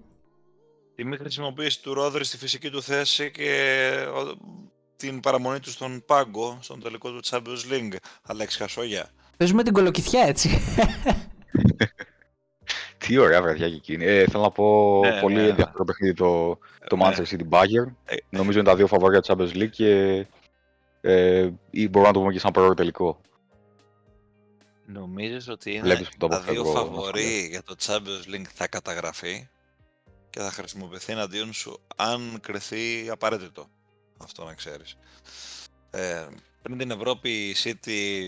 [0.95, 3.81] τη μη χρησιμοποίηση του Ρόδρυ στη φυσική του θέση και
[4.15, 4.39] ο,
[4.97, 7.97] την παραμονή του στον πάγκο, στον τελικό του Champions League.
[8.23, 9.11] Αλέξης Χασόγια.
[9.37, 10.51] Παίζουμε την κολοκυθιά έτσι.
[12.99, 14.05] Τι ωραία βραδιά και εκείνη.
[14.05, 15.49] Ε, θέλω να πω Ναι, πολύ ναι.
[15.49, 17.05] ενδιαφέρον παιχνίδι το, το Ναι.
[17.05, 17.93] Manchester City Bayern.
[18.05, 20.27] Ε, Νομίζω είναι τα δύο φαβόρια της Champions League και
[21.07, 23.21] ε, ή μπορούμε να το πούμε και σαν πρώτο τελικό.
[24.87, 28.69] Νομίζεις ότι είναι Βλέπεις που το τα δύο αποφεύγω, φαβορί για το Champions League θα
[28.69, 29.49] καταγραφεί
[30.31, 33.67] και θα χρησιμοποιηθεί εναντίον σου αν κρυθεί απαραίτητο.
[34.19, 34.97] Αυτό να ξέρεις.
[35.91, 36.27] Ε,
[36.63, 38.23] πριν την Ευρώπη η City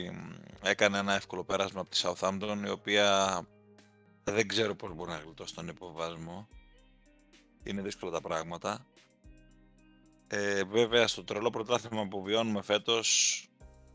[0.63, 3.41] έκανε ένα εύκολο πέρασμα από τη Southampton η οποία
[4.25, 6.49] δεν ξέρω πώς μπορεί να γλιτώσει τον υποβασμό.
[7.65, 8.87] Είναι δύσκολα τα πράγματα.
[10.29, 13.41] Ε, βέβαια στο τρελό πρωτάθλημα που βιώνουμε φέτος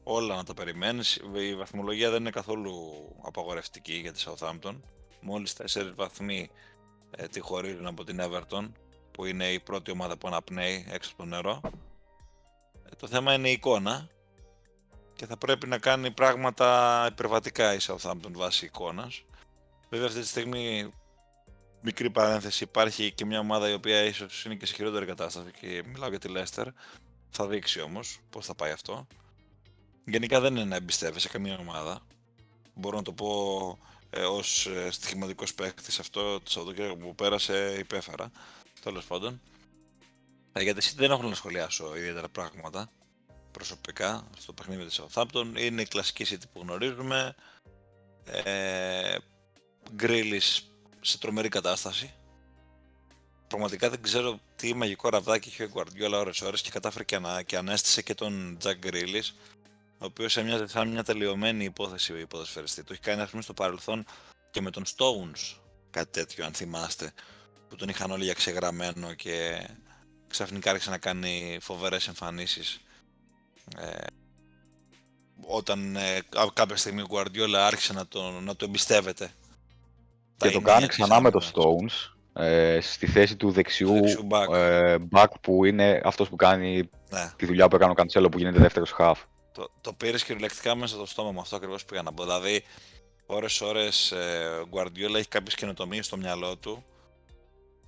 [0.03, 1.21] όλα να τα περιμένεις.
[1.35, 2.73] Η βαθμολογία δεν είναι καθόλου
[3.21, 4.79] απαγορευτική για τη Southampton.
[5.21, 6.49] Μόλις 4 βαθμοί
[7.11, 8.71] ε, τη χωρίζουν από την Everton
[9.11, 11.61] που είναι η πρώτη ομάδα που αναπνέει έξω από το νερό.
[12.85, 14.07] Ε, το θέμα είναι η εικόνα
[15.15, 19.23] και θα πρέπει να κάνει πράγματα υπερβατικά η Southampton βάσει εικόνας.
[19.89, 20.93] Βέβαια αυτή τη στιγμή
[21.81, 25.83] μικρή παρένθεση υπάρχει και μια ομάδα η οποία ίσως είναι και σε χειρότερη κατάσταση και
[25.85, 26.65] μιλάω για τη Leicester.
[27.29, 29.07] Θα δείξει όμως πώς θα πάει αυτό.
[30.05, 32.01] Γενικά δεν είναι να εμπιστεύεσαι καμία ομάδα.
[32.73, 33.77] Μπορώ να το πω
[34.09, 38.31] ε, ως ε, στοιχηματικός παίκτης αυτό το Σαββατοκύριακο που πέρασε υπέφερα.
[38.83, 39.41] Τέλος πάντων.
[40.51, 42.89] Ε, για τη City δεν έχω να σχολιάσω ιδιαίτερα πράγματα
[43.51, 45.45] προσωπικά στο παιχνίδι της Southampton.
[45.57, 47.35] Είναι η κλασική City που γνωρίζουμε.
[48.25, 49.17] Ε,
[49.95, 50.70] Γκρίλης
[51.01, 52.13] σε τρομερή κατάσταση.
[53.47, 57.43] Πραγματικά δεν ξέρω τι μαγικό ραβδάκι είχε ο Guardiola ώρες ώρες και κατάφερε και, ανα,
[57.43, 59.31] και ανέστησε και τον Jack Grealish
[60.01, 62.83] ο οποίος έμοιαζε σαν μια τελειωμένη υπόθεση ο ποδοσφαιριστή.
[62.83, 64.05] Το έχει κάνει, ας πούμε, στο παρελθόν
[64.51, 65.55] και με τον Stones
[65.89, 67.11] κάτι τέτοιο, αν θυμάστε.
[67.69, 69.67] Που τον είχαν όλοι για ξεγραμμένο και
[70.27, 72.81] ξαφνικά άρχισε να κάνει φοβερές εμφανίσεις.
[73.77, 74.05] Ε,
[75.41, 76.21] όταν ε,
[76.53, 79.33] κάποια στιγμή ο Guardiola άρχισε να το, να το εμπιστεύεται.
[80.41, 82.11] Και το κάνει ξανά με το Stones
[82.43, 84.53] ε, στη θέση του δεξιού, δεξιού back.
[84.55, 87.31] Ε, back που είναι αυτός που κάνει Ναι.
[87.35, 89.13] τη δουλειά που έκανε ο Καντσέλο που γίνεται δεύτερος half.
[89.51, 91.39] Το, το πήρες κυριολεκτικά μέσα στο στόμα μου.
[91.39, 92.23] Αυτό ακριβώς πήγα να πω.
[92.23, 92.63] Δηλαδή,
[93.25, 96.83] ώρε-ώρε ε, ο Guardiola έχει κάποιες καινοτομίες στο μυαλό του,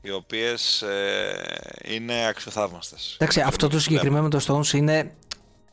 [0.01, 0.83] οι οποίες
[1.83, 3.13] είναι αξιοθαύμαστες.
[3.19, 5.13] Εντάξει, αυτό το συγκεκριμένο με το Stones είναι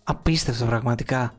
[0.04, 1.34] απίστευτο πραγματικά.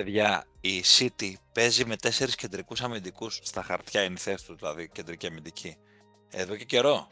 [0.00, 4.88] Παιδιά, η City παίζει με τέσσερις κεντρικούς αμυντικούς στα χαρτιά, είναι η θέση τους, δηλαδή
[4.88, 5.76] κεντρική αμυντική.
[6.30, 7.08] Εδώ και καιρό.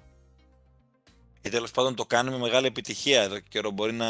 [1.42, 3.70] Ή τέλος πάντων το κάνει με μεγάλη επιτυχία εδώ και καιρό.
[3.70, 4.06] Μπορεί να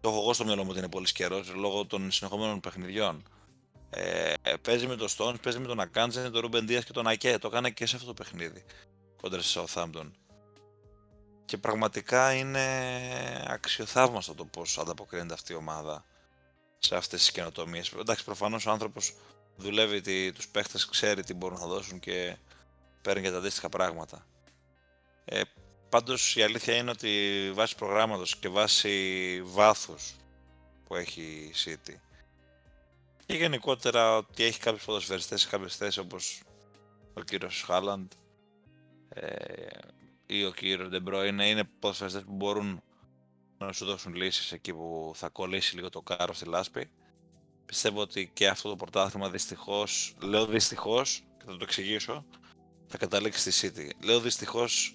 [0.00, 3.22] το έχω εγώ στο μυαλό μου ότι είναι πολύ καιρός λόγω των συνεχόμενων παιχνιδιών.
[3.90, 7.38] Ε, παίζει με τον Stones, παίζει με τον Ακάντζεν, τον Ρούμπεν Δίας και τον Ακέ.
[7.38, 8.64] Το έκανε και σε αυτό το παιχνίδι
[9.20, 10.10] κόντρα στη Southampton.
[11.44, 12.64] Και πραγματικά είναι
[13.48, 16.04] αξιοθαύμαστο το πώς ανταποκρίνεται αυτή η ομάδα
[16.84, 17.92] σε αυτές τις καινοτομίες.
[17.92, 19.14] Εντάξει, προφανώς ο άνθρωπος
[19.56, 22.36] δουλεύει τους παίχτες, ξέρει τι μπορούν να δώσουν και
[23.02, 24.26] παίρνει και τα αντίστοιχα πράγματα.
[25.24, 25.42] Ε,
[25.92, 30.16] Πάντως η αλήθεια είναι ότι βάσει προγράμματος και βάσει βάθους
[30.86, 31.94] που έχει η City
[33.26, 36.42] και γενικότερα ότι έχει κάποιους ποδοσφαιριστές σε κάποιες θέσεις όπως
[37.14, 38.12] ο κύριος Χάλαντ
[39.08, 39.66] ε,
[40.26, 42.82] ή ο κύριος Ντεμπρόινε είναι ποδοσφαιριστές που μπορούν
[43.66, 46.90] να σου δώσουν λύσεις εκεί που θα κολλήσει λίγο το κάρο στη λάσπη.
[47.66, 52.24] Πιστεύω ότι και αυτό το πρωτάθλημα δυστυχώς, λέω δυστυχώς και θα το εξηγήσω,
[52.86, 54.04] θα καταλήξει στη City.
[54.04, 54.94] Λέω δυστυχώς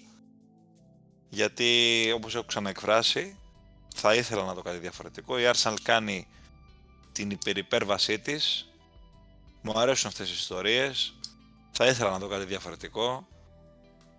[1.28, 3.38] γιατί όπως έχω ξαναεκφράσει
[3.94, 5.38] θα ήθελα να το κάτι διαφορετικό.
[5.38, 6.28] Η Arsenal κάνει
[7.12, 8.72] την υπερυπέρβασή της,
[9.62, 11.14] μου αρέσουν αυτές οι ιστορίες,
[11.70, 13.26] θα ήθελα να δω κάτι διαφορετικό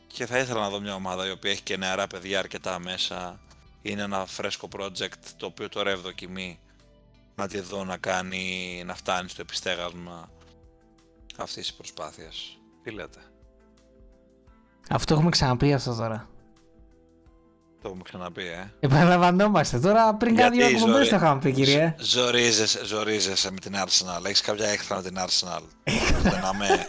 [0.08, 3.40] και θα ήθελα να δω μια ομάδα η οποία έχει και νεαρά παιδιά αρκετά μέσα,
[3.82, 6.60] είναι ένα φρέσκο project το οποίο τώρα ευδοκιμεί
[7.36, 10.30] να τη δω να κάνει, να φτάνει στο επιστέγασμα
[11.38, 12.58] αυτής της προσπάθειας.
[12.84, 13.20] Τι λέτε;
[14.90, 16.30] Αυτό έχουμε ξαναπεί αυτό τώρα.
[17.82, 18.72] Το έχουμε ξαναπεί, ε.
[18.80, 19.80] Επαναλαμβανόμαστε.
[19.80, 21.96] Τώρα πριν Γιατί κάτι δύο εκπομπές ζωρι- το είχαμε πει, κύριε.
[22.00, 24.26] Ζ- Ζορίζεσαι, ζορίζεσαι με την Arsenal.
[24.26, 25.62] Έχεις κάποια έχθρα με την Arsenal;
[26.22, 26.88] Δεν αμέ.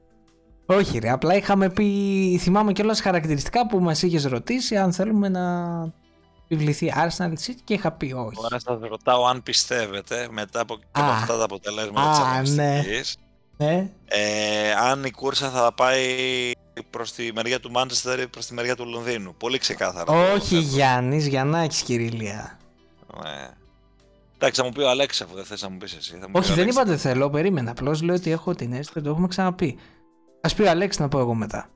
[0.78, 1.10] Όχι, ρε.
[1.10, 2.38] Απλά είχαμε πει.
[2.40, 5.42] Θυμάμαι κιόλας χαρακτηριστικά που μας είχες ρωτήσει αν θέλουμε να
[6.48, 8.36] επιβληθεί Arsenal City και είχα πει όχι.
[8.42, 11.14] Τώρα σας ρωτάω αν πιστεύετε μετά από, και από Α.
[11.14, 12.62] αυτά τα αποτελέσματα Α, της ναι.
[12.64, 13.16] αγωνιστικής
[13.56, 13.90] Ναι.
[14.04, 16.06] ε, αν η κούρσα θα πάει
[16.90, 19.34] προς τη μεριά του Manchester ή προς τη μεριά του Λονδίνου.
[19.34, 20.04] Πολύ ξεκάθαρα.
[20.04, 20.60] το Όχι θέτω.
[20.60, 22.58] Γιάννη, Γιαννάκη Κυρίλια.
[23.22, 23.48] Ναι.
[24.34, 26.10] Εντάξει, θα μου πει ο Αλέξης αφού δεν θες να μου πεις εσύ.
[26.20, 26.80] Θα μου Όχι, πει ο δεν Αλέξης.
[26.82, 27.70] είπα δεν θέλω, περίμενα.
[27.70, 29.78] Απλώς λέω ότι έχω την αίσθηση ότι το έχουμε ξαναπεί.
[30.40, 31.68] Α πει ο Αλέξης να πω εγώ μετά.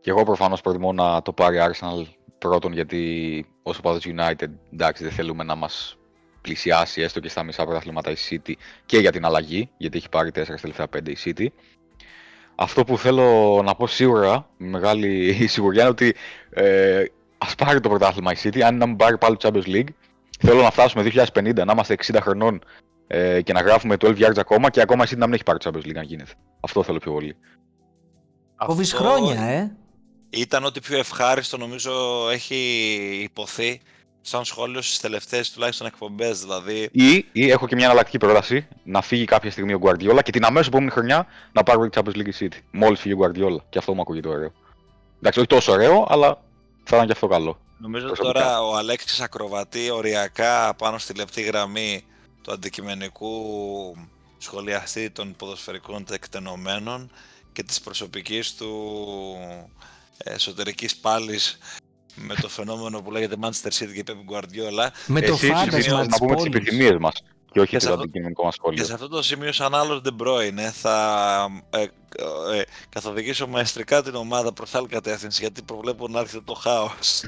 [0.00, 2.04] Και εγώ προφανώς προτιμώ να το πάρει Arsenal
[2.38, 5.98] πρώτον γιατί όσο παδός United εντάξει δεν θέλουμε να μας
[6.40, 8.52] πλησιάσει έστω και στα μισά πρωταθλήματα η City
[8.86, 11.46] και για την αλλαγή γιατί έχει πάρει 4 στα τελευταία 5 η City.
[12.54, 16.14] Αυτό που θέλω να πω σίγουρα, με μεγάλη σιγουριά, είναι ότι
[16.50, 17.04] ε,
[17.38, 19.88] ας πάρει το πρωτάθλημα η City, αν να μην πάρει πάλι το Champions League.
[20.40, 22.60] Θέλω να φτάσουμε 2050, να είμαστε 60 χρονών
[23.06, 25.58] ε, και να γράφουμε 12 yards ακόμα και ακόμα η City να μην έχει πάρει
[25.58, 26.32] το Champions League αν γίνεται.
[26.60, 27.36] Αυτό θέλω πιο πολύ.
[28.56, 29.76] Κόβει Αυτό χρόνια, ε.
[30.30, 32.56] Ήταν ό,τι πιο ευχάριστο νομίζω έχει
[33.22, 33.80] υποθεί
[34.20, 36.40] σαν σχόλιο στις τελευταίες τουλάχιστον εκπομπές.
[36.40, 40.30] Δηλαδή Ή, ή έχω και μια εναλλακτική πρόταση να φύγει κάποια στιγμή ο Guardiola και
[40.32, 42.58] την αμέσως επόμενη χρονιά να πάρει το Champions League η City.
[42.70, 43.62] Μόλις φύγει ο Guardiola.
[43.68, 44.52] Και αυτό μου ακούγεται ωραίο.
[45.16, 46.42] Εντάξει, όχι τόσο ωραίο, αλλά
[46.84, 47.60] θα ήταν και αυτό καλό.
[47.78, 48.44] Νομίζω ότι Προσωπικά.
[48.44, 52.04] τώρα ο Αλέξης ακροβατεί οριακά πάνω στη λεπτή γραμμή
[52.42, 53.32] του αντικειμενικού
[54.38, 57.10] σχολιαστή των ποδοσφαιρικών τεκτενωμένων
[57.52, 58.68] και της προσωπικής του
[60.24, 61.58] εσωτερικής πάλης
[62.14, 66.06] με το φαινόμενο που λέγεται Manchester City και Pep Guardiola Με το Εσύ φάντασμα συμφωνείς
[66.06, 66.44] της να πούμε τις πόλης.
[66.44, 67.12] επιθυμίες μας
[67.52, 68.84] και όχι Και σε το αυτό- αντικειμενικό μας και σχόλιο.
[68.84, 74.52] σε αυτό το σημείο σαν άλλος De Bruyne θα ε, ε, καθοδηγήσω μαεστρικά την ομάδα
[74.52, 77.22] προς άλλη κατεύθυνση γιατί προβλέπω να έρθει το χάος.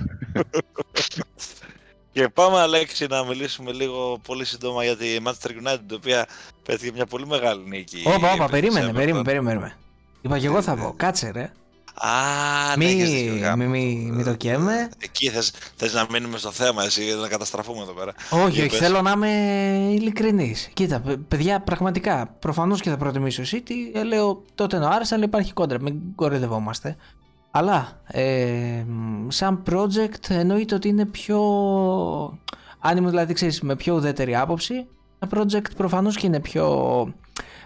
[2.13, 6.27] και πάμε Αλέξη να μιλήσουμε λίγο πολύ σύντομα για τη Manchester United η οποία
[6.63, 8.03] πέτυχε μια πολύ μεγάλη νίκη.
[8.07, 8.95] Όπα, όπα, επί της περίμενε, Everton.
[8.95, 9.77] περίμενε, περίμενε.
[10.21, 10.95] Είπα και εγώ θα πω.
[10.97, 11.53] Κάτσε, ρε.
[11.95, 13.57] Α, ναι, Μη, έχεις δίκιο, γάμο.
[13.65, 14.89] μη, μη, μη το καίμε.
[14.99, 18.13] Εκεί θες, θες να μείνουμε στο θέμα εσύ για να καταστραφούμε εδώ πέρα.
[18.31, 18.79] Όχι, Για όχι, πες.
[18.79, 19.29] θέλω να είμαι
[19.91, 20.71] ειλικρινής.
[20.73, 23.73] Κοίτα, παι- παιδιά, πραγματικά, προφανώς και θα προτιμήσω City.
[23.95, 26.97] Ε, λέω τότε ο Arsenal υπάρχει κόντρα, μην κοροϊδευόμαστε.
[27.51, 31.39] Αλλά, ε, μ, σαν project εννοείται ότι είναι πιο.
[32.79, 34.87] Αν είμαι δηλαδή, ξέρεις, με πιο ουδέτερη άποψη,
[35.19, 37.15] ένα project προφανώς και είναι πιο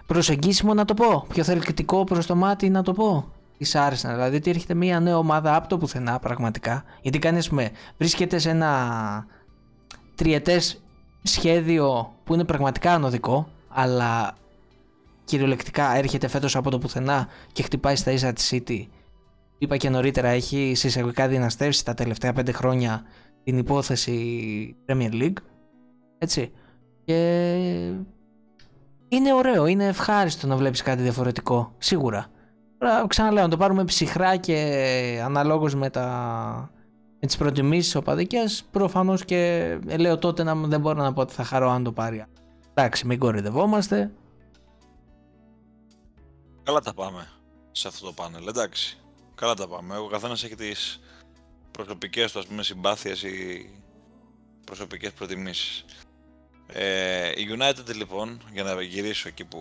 [0.05, 1.25] προσεγγίσιμο να το πω.
[1.33, 3.31] Πιο θελκτικό προς το μάτι να το πω.
[3.57, 4.11] Τη Arsenal.
[4.13, 6.83] Δηλαδή ότι έρχεται μια νέα ομάδα από το πουθενά πραγματικά.
[7.01, 9.25] Γιατί κάνεις, πούμε, βρίσκεται σε ένα
[10.15, 10.81] τριετές
[11.23, 14.35] σχέδιο που είναι πραγματικά ανωδικό, αλλά
[15.23, 18.85] κυριολεκτικά έρχεται φέτος από το πουθενά και χτυπάει στα ίσα τη City.
[19.57, 23.03] Είπα και νωρίτερα, έχει συσσαγωγικά δυναστεύσει τα τελευταία πέντε χρόνια
[23.43, 25.37] την υπόθεση Premier League.
[26.17, 26.51] Έτσι.
[27.05, 27.15] Και
[29.07, 32.27] είναι ωραίο, είναι ευχάριστο να βλέπεις κάτι διαφορετικό, σίγουρα.
[32.77, 36.71] Τώρα ξαναλέω, να το πάρουμε ψυχρά και αναλόγως με, τα...
[37.19, 41.43] με τις προτιμήσεις οπαδικές, προφανώς και λέω τότε να δεν μπορώ να πω ότι θα
[41.43, 42.25] χαρώ αν το πάρει.
[42.73, 44.11] Εντάξει, μην κορυδευόμαστε.
[46.63, 47.27] Καλά τα πάμε
[47.71, 48.97] σε αυτό το πάνελ, εντάξει.
[49.35, 49.97] Καλά τα πάμε.
[49.97, 50.99] Ο καθένας έχει τις
[51.71, 53.69] προσωπικές του, ας πούμε, συμπάθειες ή
[54.65, 55.85] προσωπικές προτιμήσεις.
[56.67, 59.59] Ε, η United λοιπόν, για να γυρίσω εκεί που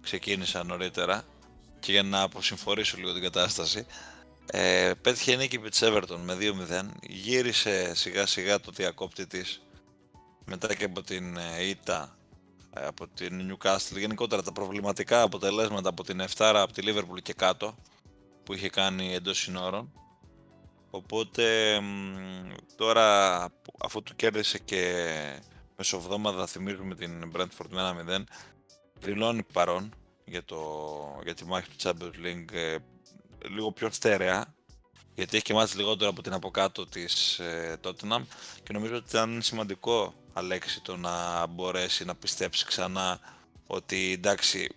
[0.00, 1.22] ξεκίνησα νωρίτερα
[1.82, 3.86] και για να αποσυμφορήσω λίγο την κατάσταση,
[4.46, 9.62] ε, πέτυχε νίκη με Everton με 2-0, γύρισε σιγά σιγά το διακόπτη της
[10.44, 12.16] μετά και από την ΙΤΑ
[12.74, 17.32] ε, από την Newcastle, γενικότερα τα προβληματικά αποτελέσματα από την 7 από τη Liverpool και
[17.32, 17.74] κάτω
[18.44, 19.92] που είχε κάνει εντός συνόρων.
[20.90, 21.78] Οπότε
[22.76, 25.04] τώρα αφού του κέρδισε και
[25.76, 28.22] μεσοβδόμαδα θυμίζουμε την Brentford με 1-0
[28.98, 30.58] δηλώνει παρόν για, το,
[31.24, 32.76] για τη μάχη του Champions League ε,
[33.48, 34.54] λίγο πιο στερεά
[35.14, 38.22] γιατί έχει και μάθει λιγότερο από την από κάτω της ε, Tottenham
[38.62, 43.20] και νομίζω ότι ήταν σημαντικό Αλέξη το να μπορέσει να πιστέψει ξανά
[43.66, 44.68] ότι εντάξει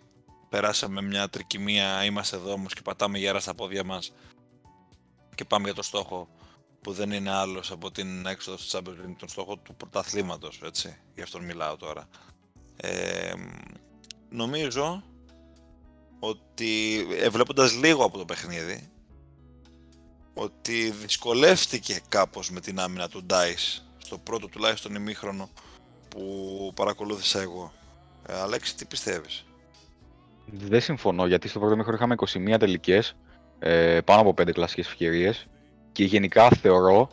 [0.50, 4.14] περάσαμε μια τρικυμία, είμαστε εδώ όμως και πατάμε γέρα στα πόδια μας
[5.36, 6.30] και πάμε για το στόχο
[6.82, 10.98] που δεν είναι άλλος από την έξοδο στο Champions League, τον στόχο του πρωταθλήματος, έτσι,
[11.16, 12.08] γι' αυτόν μιλάω τώρα.
[12.76, 13.34] Ε,
[14.30, 15.04] νομίζω
[16.30, 18.90] ότι ε, βλέποντας λίγο από το παιχνίδι
[20.34, 25.50] ότι δυσκολεύτηκε κάπως με την άμυνα του Dice στο πρώτο τουλάχιστον ημίχρονο
[26.10, 27.74] που παρακολούθησα εγώ.
[28.28, 29.46] Ε, Αλέξη, τι πιστεύεις;
[30.46, 32.16] Δεν συμφωνώ, γιατί στο πρώτο ημίχρονο είχαμε
[32.56, 33.16] 21 τελικές,
[33.60, 35.48] ε, πάνω από 5 κλασικές ευκαιρίες
[35.92, 37.10] και γενικά θεωρώ,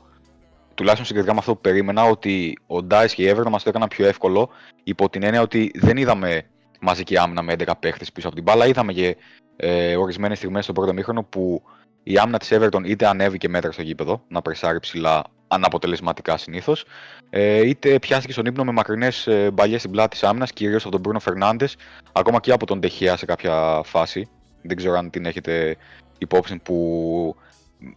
[0.75, 3.89] τουλάχιστον συγκριτικά με αυτό που περίμενα, ότι ο Dice και η Everton μας το έκαναν
[3.89, 4.49] πιο εύκολο
[4.85, 6.47] υπό την έννοια ότι δεν είδαμε
[6.83, 9.17] μαζική άμυνα με 11 παίχτες πίσω από την μπάλα, είδαμε και
[9.57, 11.63] ε, ορισμένες στιγμές στο πρώτο μήχρονο που
[12.03, 16.85] η άμυνα της Everton είτε ανέβηκε μέτρα στο γήπεδο, να πρεσάρει ψηλά αναποτελεσματικά συνήθως,
[17.31, 20.91] ε, είτε πιάστηκε στον ύπνο με μακρινές ε, μπαλιές στην πλάτη της άμυνας, κυρίως από
[20.91, 21.69] τον Μπρούνο Φερνάντε,
[22.13, 24.29] ακόμα και από τον Τεχέα σε κάποια φάση.
[24.63, 25.77] Δεν ξέρω αν την έχετε
[26.19, 27.37] υπόψη που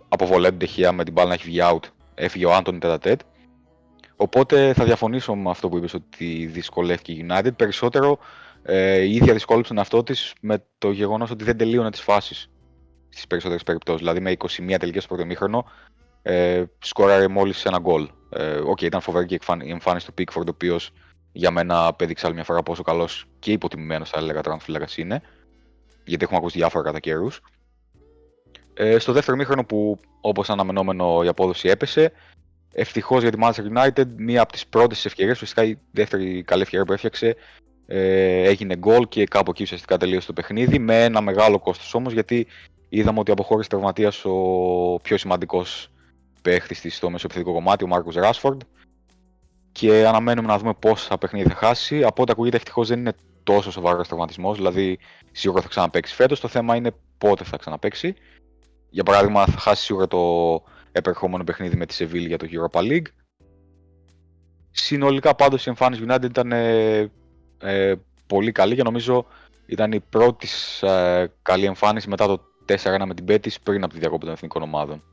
[0.09, 1.89] αποβολέ τον Τεχέα με την μπάλα να έχει βγει out.
[2.15, 3.15] Έφυγε ο Άντων τέτα
[4.15, 7.55] Οπότε θα διαφωνήσω με αυτό που είπες ότι δυσκολεύτηκε η United.
[7.55, 8.19] Περισσότερο
[8.67, 12.49] ε, η ίδια δυσκόλεψε τον εαυτό της με το γεγονός ότι δεν τελείωνε τις φάσεις
[13.09, 14.01] στις περισσότερες περιπτώσεις.
[14.01, 15.65] Δηλαδή με 21 τελικές στο πρώτο μήχρονο
[16.21, 18.09] ε, σκόραρε μόλις ένα γκολ.
[18.29, 20.91] Ε, okay, ήταν φοβερή και η εμφάνιση του Pickford, ο οποίος
[21.31, 25.21] για μένα απέδειξε άλλη μια φορά πόσο καλός και υποτιμημένος θα έλεγα τραυματοφύλακα είναι.
[26.05, 27.41] Γιατί έχουμε ακούσει διάφορα κατά καιρούς.
[28.73, 32.11] Ε, στο δεύτερο μήχρονο που όπως αναμενόμενο η απόδοση έπεσε,
[32.73, 36.85] ευτυχώς για τη Manchester United, μία από τις πρώτες ευκαιρίες, ουσιαστικά η δεύτερη καλή ευκαιρία
[36.85, 37.35] που έφτιαξε,
[37.85, 40.79] ε, έγινε γκολ και κάπου εκεί ουσιαστικά τελείωσε το παιχνίδι.
[40.79, 42.47] Με ένα μεγάλο κόστος όμως, γιατί
[42.89, 45.89] είδαμε ότι αποχώρησε τραυματίας ο πιο σημαντικός
[46.41, 48.61] παίχτης της στο μεσοεπιθετικό κομμάτι, ο Μάρκο Ράσφορντ.
[49.71, 52.03] Και αναμένουμε να δούμε πόσα παιχνίδια θα χάσει.
[52.03, 54.57] Από ό,τι ακούγεται, ευτυχώς δεν είναι τόσο σοβαρός τραυματισμός.
[54.57, 54.99] Δηλαδή,
[55.31, 56.39] σίγουρα θα ξαναπέξει φέτος.
[56.39, 58.13] Το θέμα είναι πότε θα ξαναπέξει.
[58.89, 63.05] Για παράδειγμα, θα χάσει σίγουρα το επερχόμενο παιχνίδι με τη Σεβίλη για το Europa League.
[64.71, 67.11] Συνολικά πάντως η εμφάνιση United ήταν ε,
[67.59, 67.93] ε,
[68.27, 69.25] πολύ καλή και νομίζω
[69.65, 70.47] ήταν η πρώτη
[70.81, 74.61] ε, καλή εμφάνιση μετά το 4-1 με την Πέτης πριν από τη διακόπη των εθνικών
[74.61, 75.03] ομάδων.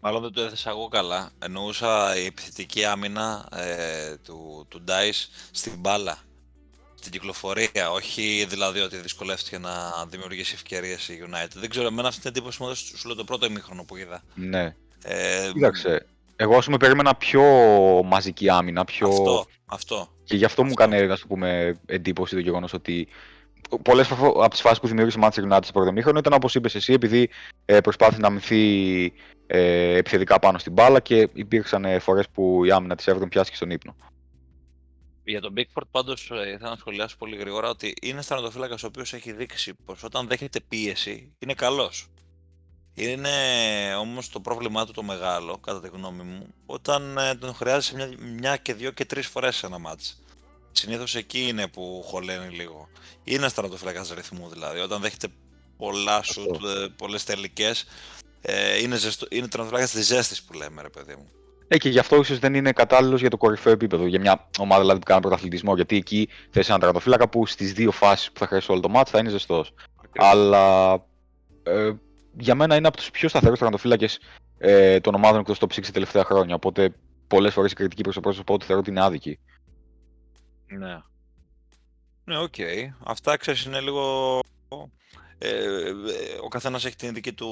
[0.00, 1.30] Μάλλον δεν το έθεσα εγώ καλά.
[1.38, 6.18] Εννοούσα η επιθετική άμυνα ε, του, του Dice στην μπάλα.
[6.94, 7.90] Στην κυκλοφορία.
[7.90, 11.54] Όχι δηλαδή ότι δυσκολεύτηκε να δημιουργήσει ευκαιρίες η United.
[11.54, 14.22] Δεν ξέρω, εμένα αυτή την εντύπωση μου έδωσε σου λέω το πρώτο ημίχρονο που είδα.
[14.34, 14.74] Ναι.
[15.02, 16.06] Ε, Κοίταξε.
[16.42, 17.42] Εγώ ας πούμε περίμενα πιο
[18.04, 18.84] μαζική άμυνα.
[18.84, 19.08] Πιο...
[19.08, 19.46] Αυτό.
[19.66, 20.08] αυτό.
[20.24, 20.64] Και γι' αυτό, αυτό.
[20.64, 23.08] μου έκανε ας πούμε, εντύπωση το γεγονός ότι
[23.82, 26.74] πολλές από τις φάσεις που δημιούργησε η Manchester United στο πρώτο μήχρονο ήταν όπως είπες
[26.74, 27.30] εσύ, επειδή
[27.64, 29.12] ε, προσπάθησε να μυθεί
[29.46, 33.56] ε, επιθετικά πάνω στην μπάλα και υπήρξαν ε, φορές που η άμυνα της Everton πιάστηκε
[33.56, 33.96] στον ύπνο.
[35.24, 39.12] Για τον Bigford πάντως ε, ήθελα να σχολιάσω πολύ γρήγορα ότι είναι στρατοφύλακας ο οποίος
[39.12, 42.08] έχει δείξει πως όταν δέχεται πίεση είναι καλός.
[42.94, 43.30] Είναι
[43.98, 48.10] όμως το πρόβλημά του το μεγάλο, κατά τη γνώμη μου, όταν ε, τον χρειάζεσαι μια,
[48.38, 50.22] μια και δύο και τρεις φορές σε ένα μάτς.
[50.72, 52.88] Συνήθως εκεί είναι που χωλαίνει λίγο.
[53.24, 54.80] Είναι στρατοφύλακας ρυθμού δηλαδή.
[54.80, 55.28] Όταν δέχεται
[55.76, 57.84] πολλά σουτ, ε, πολλές τελικές.
[58.40, 61.30] Ε, είναι, ζεστό, είναι τερματοφύλακας της ζέστης που λέμε ρε παιδί μου.
[61.68, 64.06] Ε, και γι' αυτό ίσως δεν είναι κατάλληλος για το κορυφαίο επίπεδο.
[64.06, 65.74] Για μια ομάδα δηλαδή, που κάνει πρωταθλητισμό.
[65.74, 69.10] Γιατί εκεί θες έναν τερματοφύλακα που στις δύο φάσεις που θα χρειαστεί όλο το μάτι
[69.10, 69.74] θα είναι ζεστός.
[70.16, 70.92] Αλλά
[71.62, 71.92] ε,
[72.40, 74.08] για μένα είναι από τους πιο σταθερούς τερματοφύλακε
[74.58, 76.54] ε, των ομάδων εκτός top 6 τα τελευταία χρόνια.
[76.54, 76.94] Οπότε
[77.26, 79.38] πολλές φορές η κριτική προς το πρόσωπο ότι θεωρώ ότι είναι άδικη.
[80.66, 81.02] Ναι.
[82.24, 82.54] Ναι, οκ.
[83.04, 84.38] Αυτά ξέρεις είναι λίγο...
[85.38, 85.92] Ε, ε,
[86.42, 87.48] ο καθένας έχει την δική του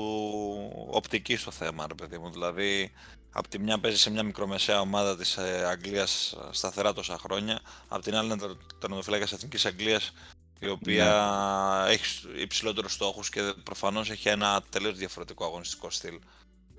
[0.91, 2.31] οπτική στο θέμα, ρε παιδί μου.
[2.31, 2.93] Δηλαδή,
[3.31, 8.03] από τη μια παίζει σε μια μικρομεσαία ομάδα της ε, Αγγλίας σταθερά τόσα χρόνια, από
[8.03, 8.43] την άλλη είναι
[8.81, 10.13] τερματοφύλακας Εθνικής Αγγλίας,
[10.59, 16.19] η οποία έχει υψηλότερους στόχους και προφανώς έχει ένα τελείως διαφορετικό αγωνιστικό στυλ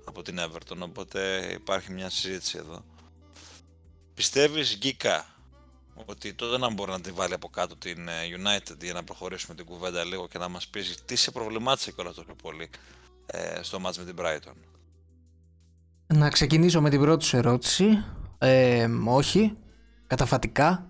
[0.04, 2.84] από την Everton, οπότε υπάρχει μια συζήτηση εδώ.
[4.14, 5.26] Πιστεύεις, Γκίκα,
[6.06, 9.54] ότι τότε να μπορεί να τη βάλει από κάτω την ε, United για να προχωρήσουμε
[9.54, 12.70] την κουβέντα λίγο και να μας πεις τι σε προβλημάτισε κιόλας τόσο πολύ
[13.26, 14.54] ε, στο match με την Brighton;
[16.06, 18.04] Να ξεκινήσω με την πρώτη σου ερώτηση.
[18.38, 19.56] Ε, όχι,
[20.06, 20.89] καταφατικά.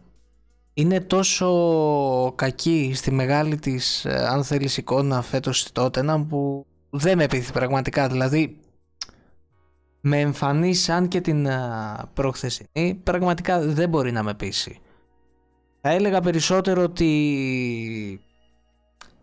[0.81, 7.19] Είναι τόσο κακή στη μεγάλη της, ε, αν θέλεις, εικόνα φέτος στη Tottenham που δεν
[7.19, 8.09] με πείθει πραγματικά.
[8.09, 8.61] Δηλαδή,
[10.01, 11.49] με εμφανή σαν και την
[12.15, 14.81] προχθεσινή, πραγματικά δεν μπορεί να με πείσει.
[15.81, 18.21] Θα έλεγα περισσότερο ότι.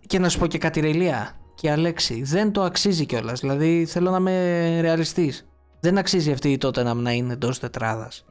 [0.08, 3.40] Και να σου πω και κάτι ρελία και Αλέξη, δεν το αξίζει κιόλας.
[3.40, 5.48] Δηλαδή θέλω να είμαι ρεαλιστής.
[5.80, 8.26] Δεν αξίζει αυτή η τότε να είναι εντός τετράδας.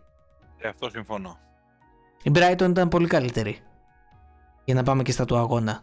[0.59, 1.45] Ε, αυτό συμφωνώ.
[2.27, 3.59] Η Brighton ήταν πολύ καλύτερη.
[4.65, 5.83] Για να πάμε και στα του αγώνα.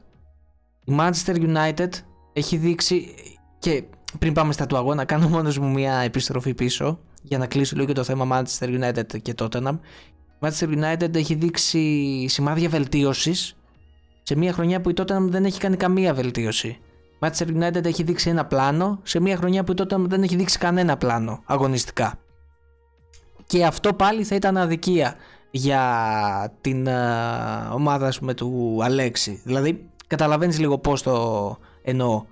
[0.85, 1.89] Η Manchester United
[2.33, 3.13] έχει δείξει.
[3.59, 3.83] Και
[4.19, 7.87] πριν πάμε στα του αγώνα, κάνω μόνος μου μια επιστροφή πίσω για να κλείσω λίγο
[7.87, 9.79] και το θέμα Manchester United και Tottenham.
[10.39, 13.55] Manchester United έχει δείξει σημάδια βελτίωσης
[14.23, 16.79] σε μια χρονιά που η Tottenham δεν έχει κάνει καμία βελτίωση.
[17.19, 20.57] Manchester United έχει δείξει ένα πλάνο σε μια χρονιά που η Tottenham δεν έχει δείξει
[20.57, 22.19] κανένα πλάνο αγωνιστικά.
[23.47, 25.15] Και αυτό πάλι θα ήταν αδικία
[25.55, 29.41] για την uh, ομάδα πούμε, του Αλέξη.
[29.43, 32.25] Δηλαδή, καταλαβαίνεις λίγο πώς το εννοώ.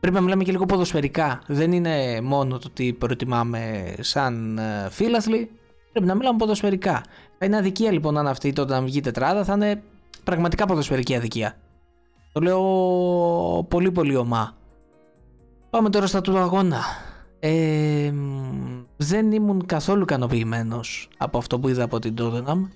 [0.00, 1.42] Πρέπει να μιλάμε και λίγο ποδοσφαιρικά.
[1.46, 5.50] Δεν είναι μόνο το ότι προτιμάμε σαν uh, φίλαθλοι,
[5.96, 7.02] Πρέπει να μιλάμε ποδοσφαιρικά.
[7.38, 9.82] Θα είναι αδικία λοιπόν αν αυτή τότε να βγει τετράδα, θα είναι
[10.24, 11.56] πραγματικά ποδοσφαιρική αδικία.
[12.32, 12.62] Το λέω
[13.68, 14.56] πολύ πολύ ομά.
[15.70, 16.82] Πάμε τώρα στα του αγώνα.
[17.40, 18.12] Ε,
[18.96, 22.68] δεν ήμουν καθόλου ικανοποιημένος από αυτό που είδα από την Tottenham.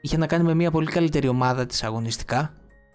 [0.00, 2.54] Είχε να κάνει με μια πολύ καλύτερη ομάδα της αγωνιστικά.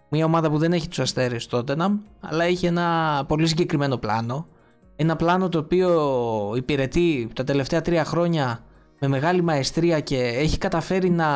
[0.09, 4.47] Μια ομάδα που δεν έχει τους αστέρες Tottenham, αλλά έχει ένα πολύ συγκεκριμένο πλάνο.
[4.95, 8.63] Ένα πλάνο το οποίο υπηρετεί τα τελευταία τρία χρόνια
[8.99, 11.27] με μεγάλη μαεστρία και έχει καταφέρει να.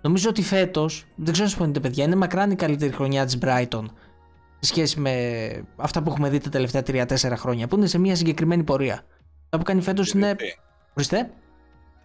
[0.00, 3.84] Νομίζω ότι φέτος, δεν ξέρω αν συμφωνείτε παιδιά, είναι μακράν η καλύτερη χρονιά της Brighton
[4.58, 5.12] σε σχέση με
[5.76, 9.02] αυτά που έχουμε δει τα τελευταία 3-4 χρόνια, που είναι σε μια συγκεκριμένη πορεία.
[9.56, 10.36] Αυτό που κάνει φέτος είναι.
[10.94, 11.30] Ορίστε.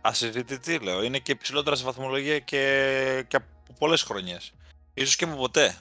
[0.01, 1.03] Ασυζητητή λέω.
[1.03, 3.45] Είναι και υψηλότερα σε βαθμολογία και, και από
[3.79, 4.53] πολλές χρονιές.
[5.03, 5.75] σω και από ποτέ.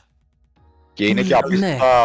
[0.93, 2.05] Και είναι και απίστευτα, ναι.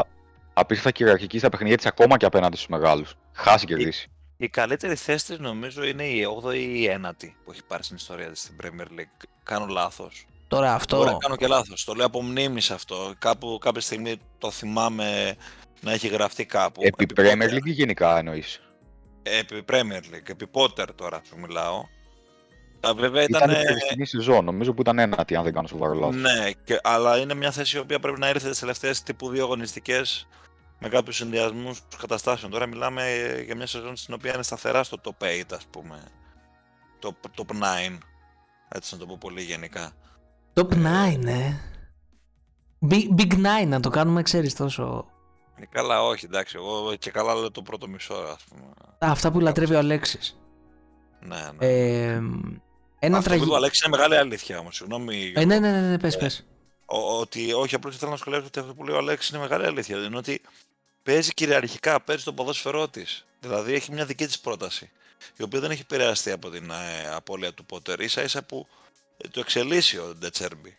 [0.53, 3.15] απίστευτα κυριαρχική στα παιχνίδια της ακόμα και απέναντι στους μεγάλους.
[3.33, 4.07] Χάσει κερδίσει.
[4.37, 7.95] Η καλύτερη θέση της νομίζω είναι η 8η ή η 9η που έχει πάρει στην
[7.95, 9.25] ιστορία της στην Premier League.
[9.43, 10.25] Κάνω λάθος.
[10.47, 10.97] Τώρα αυτό...
[10.97, 11.83] Τώρα κάνω και λάθος.
[11.83, 13.13] Το λέω από μνήμης αυτό.
[13.19, 15.35] Κάπου κάποια στιγμή το θυμάμαι
[15.81, 16.81] να έχει γραφτεί κάπου.
[16.83, 18.59] Επί, επί Premier League ή γενικά εννοείς.
[19.25, 20.29] Επί Premier League.
[20.29, 21.83] Επί Potter τώρα που μιλάω.
[22.95, 23.49] Βέβαια ήταν.
[23.49, 26.15] Ήταν περιστινή σεζόν, νομίζω που ήταν ένατη, αν δεν κάνω σοβαρό λάθος.
[26.15, 29.43] Ναι, και, αλλά είναι μια θέση η οποία πρέπει να ήρθε τις τελευταίες τύπου δύο
[29.43, 30.27] αγωνιστικές
[30.79, 32.51] με κάποιους συνδυασμούς καταστάσεων.
[32.51, 33.03] Τώρα μιλάμε
[33.45, 36.03] για μια σεζόν στην οποία είναι σταθερά στο top 8, ας πούμε.
[36.99, 37.51] Το top
[37.91, 37.97] 9.
[38.67, 39.91] Έτσι να το πω πολύ γενικά.
[40.53, 41.59] Top 9, ναι.
[42.89, 43.33] Big, big
[43.63, 45.05] 9 να το κάνουμε, ξέρεις τόσο.
[45.55, 46.55] Ε, καλά, όχι, εντάξει.
[46.57, 48.65] Εγώ και καλά λέω το πρώτο μισό, ας πούμε.
[49.05, 50.37] Α, αυτά που λατρεύει ο Αλέξης.
[51.19, 51.67] Ναι, ναι.
[51.67, 52.21] Ε,
[52.99, 53.45] ένα Αυτό τραγι...
[53.45, 54.75] που ο Αλέξης είναι μεγάλη αλήθεια όμως.
[54.75, 55.33] Συγγνώμη.
[55.35, 56.45] Ε, ναι, ναι, ναι, ναι, πες, πες.
[56.85, 59.97] Ότι όχι, απλώς ήθελα να σχολιάσω ότι αυτό που λέει ο Αλέξης είναι μεγάλη αλήθεια.
[59.97, 60.41] Είναι ότι
[61.03, 63.25] παίζει κυριαρχικά, παίζει το ποδόσφαιρό της.
[63.39, 64.91] Δηλαδή έχει μια δική της πρόταση.
[65.37, 68.09] Η οποία δεν έχει επηρεαστεί από την ε, απώλεια του Πότερ.
[68.09, 68.67] σα ίσα που
[69.17, 70.77] ε, το εξελίσσει ο Ντετσέρμπι.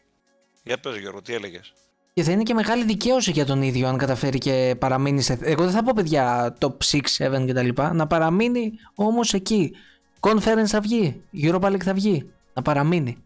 [0.62, 1.72] Για πες Γιώργο, τι έλεγες;
[2.16, 5.38] Και θα είναι και μεγάλη δικαίωση για τον ίδιο αν καταφέρει και παραμείνει σε.
[5.42, 7.82] Εγώ δεν θα πω παιδιά top 6, 7 κτλ.
[7.92, 9.72] Να παραμείνει όμως εκεί.
[10.20, 11.22] Conference θα βγει.
[11.42, 12.30] Europa League θα βγει.
[12.54, 13.16] Να παραμείνει.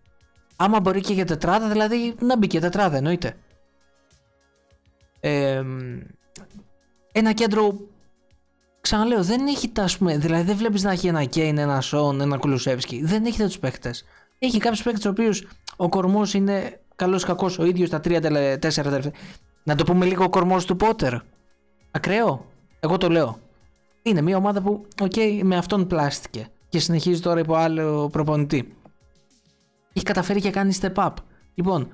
[0.56, 3.36] Άμα μπορεί και για τετράδα, δηλαδή να μπει και τετράδα εννοείται.
[5.20, 5.62] Ε,
[7.12, 7.78] ένα κέντρο.
[8.80, 12.36] Ξαναλέω, δεν έχει τα πούμε, δηλαδή δεν βλέπεις να έχει ένα Κέιν, ένα Σον, ένα
[12.36, 13.04] Κουλουσεύσκι.
[13.04, 13.94] Δεν έχει του παίχτε.
[14.38, 15.30] Έχει κάποιους παίχτε ο οποίου
[15.76, 19.12] ο κορμός είναι καλός κακός ο ίδιος τα 3-4 τελευταία.
[19.62, 21.14] Να το πούμε λίγο ο κορμός του Πότερ.
[21.90, 22.46] Ακραίο.
[22.80, 23.38] Εγώ το λέω.
[24.02, 28.76] Είναι μια ομάδα που, οκ, με αυτόν πλάστηκε και συνεχίζει τώρα υπό άλλο προπονητή.
[29.92, 31.12] Έχει καταφέρει και κάνει step up.
[31.54, 31.88] Λοιπόν,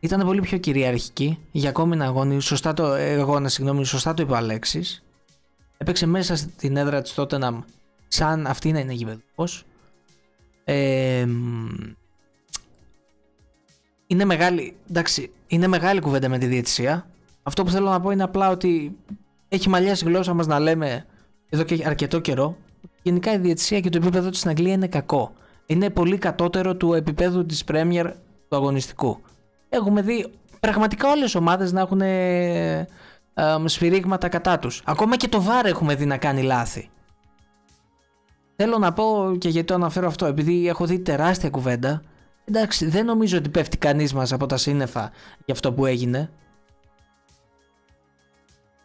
[0.00, 2.40] ήταν πολύ πιο κυριαρχική για ακόμη ένα αγώνα.
[2.40, 5.04] Σωστά το, αγώνα, συγγνώμη, σωστά το είπε ο Αλέξης.
[5.76, 7.62] Έπαιξε μέσα στην έδρα της Tottenham
[8.08, 9.64] σαν αυτή να είναι γηπεδικός.
[10.64, 11.26] Ε,
[14.10, 17.06] είναι μεγάλη, εντάξει, είναι μεγάλη κουβέντα με τη διαιτησία.
[17.42, 18.96] Αυτό που θέλω να πω είναι απλά ότι
[19.48, 21.06] έχει μαλλιάσει η γλώσσα μας να λέμε
[21.48, 22.56] εδώ και αρκετό καιρό.
[23.02, 25.32] Γενικά η διαιτησία και το επίπεδο της στην Αγγλία είναι κακό.
[25.66, 28.12] Είναι πολύ κατώτερο του επίπεδου της Premier
[28.48, 29.20] του αγωνιστικού.
[29.68, 32.86] Έχουμε δει πραγματικά όλες οι ομάδες να έχουν ε,
[33.64, 34.82] σφυρίγματα κατά τους.
[34.84, 36.90] Ακόμα και το VAR έχουμε δει να κάνει λάθη.
[38.56, 42.02] Θέλω να πω και γιατί το αναφέρω αυτό, επειδή έχω δει τεράστια κουβέντα.
[42.48, 45.10] Εντάξει, δεν νομίζω ότι πέφτει κανείς μας από τα σύννεφα
[45.44, 46.30] για αυτό που έγινε.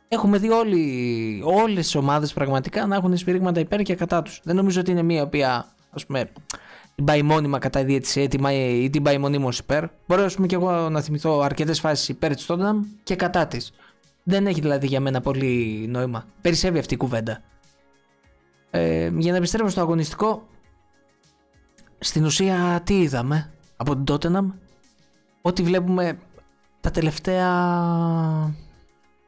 [0.08, 4.42] Έχουμε δει όλοι, όλες τις ομάδες πραγματικά να έχουν σφυρίγματα υπέρ και κατά τους.
[4.44, 6.32] Δεν νομίζω ότι είναι μία η οποία, ας πούμε,
[6.96, 9.86] την πάει μόνιμα κατά η διαιτησία ή την πάει μονίμως υπέρ.
[10.08, 13.74] Μπορώ πούμε, και εγώ να θυμηθώ αρκετές φάσεις υπέρ της Tottenham και κατά της.
[14.24, 16.26] Δεν έχει δηλαδή για μένα πολύ νόημα.
[16.42, 17.42] Περισσεύει αυτή η κουβέντα.
[18.70, 20.48] Ε, για να επιστρέψω στο αγωνιστικό,
[22.00, 24.46] στην ουσία τι είδαμε; Από την Tottenham.
[25.42, 26.20] Ό,τι βλέπουμε
[26.82, 27.48] τα τελευταία,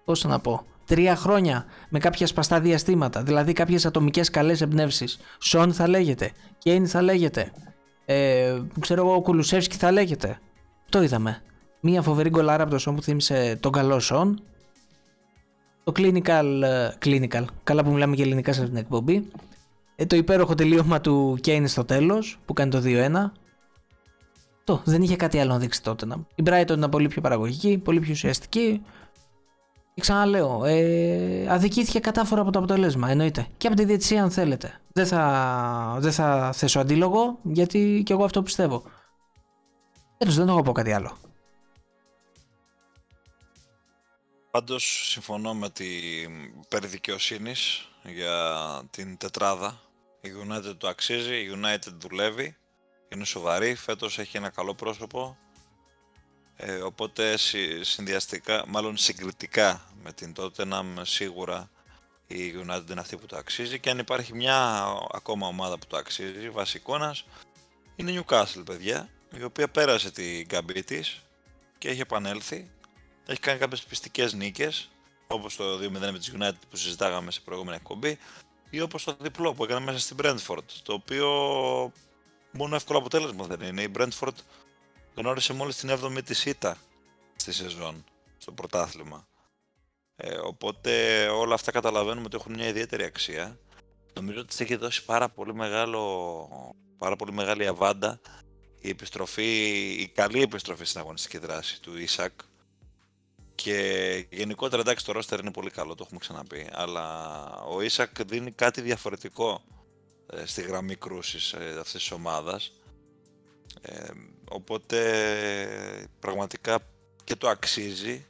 [0.05, 3.23] πώς να πω, τρία χρόνια με κάποια σπαστά διαστήματα.
[3.23, 5.19] Δηλαδή κάποιες ατομικές καλές εμπνεύσεις.
[5.39, 7.51] Σον θα λέγεται, Κέιν θα λέγεται,
[8.05, 10.39] ε, ξέρω εγώ ο Κουλουσεύσκι θα λέγεται.
[10.89, 11.41] Το είδαμε.
[11.79, 14.41] Μία φοβερή γκολάρα από το Σον που θύμισε τον καλό Σον
[15.85, 19.29] το clinical, ε, clinical, καλά που μιλάμε για ελληνικά σε αυτήν την εκπομπή,
[19.95, 23.31] ε, το υπέροχο τελείωμα του Kane στο τέλος, που κάνει το 2-1.
[24.65, 26.07] Το, δεν είχε κάτι άλλο να δείξει τότε.
[26.35, 28.81] Η Brighton ήταν πολύ πιο παραγωγική, πολύ πιο ουσιαστική.
[29.93, 33.47] Και ξαναλέω, ε, αδικήθηκε κατάφορα από το αποτέλεσμα, εννοείται.
[33.57, 34.81] Και από τη διετησία αν θέλετε.
[34.93, 38.83] Δεν θα, δεν θα θέσω αντίλογο, γιατί και εγώ αυτό πιστεύω.
[40.17, 41.17] Έτως δεν έχω πω κάτι άλλο.
[44.51, 46.31] Πάντως συμφωνώ με την
[46.67, 49.79] περί δικαιοσύνης για την τετράδα.
[50.21, 52.55] Η United το αξίζει, η United δουλεύει,
[53.09, 55.37] είναι σοβαρή, φέτος έχει ένα καλό πρόσωπο.
[56.55, 57.37] Ε, οπότε
[57.81, 61.69] συνδυαστικά, μάλλον συγκριτικά με την Tottenham σίγουρα
[62.27, 65.97] η United είναι αυτή που το αξίζει και αν υπάρχει μια ακόμα ομάδα που το
[65.97, 67.25] αξίζει βασικόνας
[67.95, 71.21] είναι η Newcastle παιδιά η οποία πέρασε την καμπή της
[71.77, 72.69] και έχει επανέλθει
[73.25, 74.89] έχει κάνει κάποιες πιστικές νίκες,
[75.27, 78.17] όπως το 2-0 με τη United που συζητάγαμε σε προηγούμενη εκπομπή,
[78.69, 80.63] ή όπως το διπλό που έκανε μέσα στην Brentford.
[80.83, 81.29] Το οποίο
[82.55, 83.81] μόνο εύκολο αποτέλεσμα δεν είναι.
[83.81, 84.35] Η Brentford
[85.15, 86.77] γνώρισε μόλις την 7η της ήττα
[87.35, 88.03] στη σεζόν,
[88.37, 89.27] στο πρωτάθλημα.
[90.15, 93.59] Ε, οπότε όλα αυτά καταλαβαίνουμε ότι έχουν μια ιδιαίτερη αξία.
[94.13, 96.47] Νομίζω ότι της έχει δώσει πάρα πολύ, μεγάλο,
[96.97, 98.19] πάρα πολύ μεγάλη αβάντα
[98.81, 102.31] η επιστροφή, η καλή επιστροφή στην αγωνιστική δράση του Ισακ,
[103.55, 106.69] και γενικότερα εντάξει το ρόστερ είναι πολύ καλό, το έχουμε ξαναπεί.
[106.71, 107.39] Αλλά
[107.69, 109.74] ο Ίσακ δίνει κάτι διαφορετικό ε,
[110.45, 112.71] στη γραμμή κρούσης ε, αυτής της ομάδας.
[113.81, 114.09] Ε,
[114.49, 114.99] οπότε
[116.19, 116.79] πραγματικά
[117.23, 118.25] και το αξίζει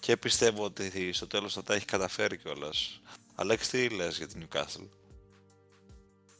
[0.00, 3.00] και πιστεύω ότι στο τέλος θα τα έχει καταφέρει κιόλας.
[3.34, 4.88] Αλέξη, τι λες για την Newcastle;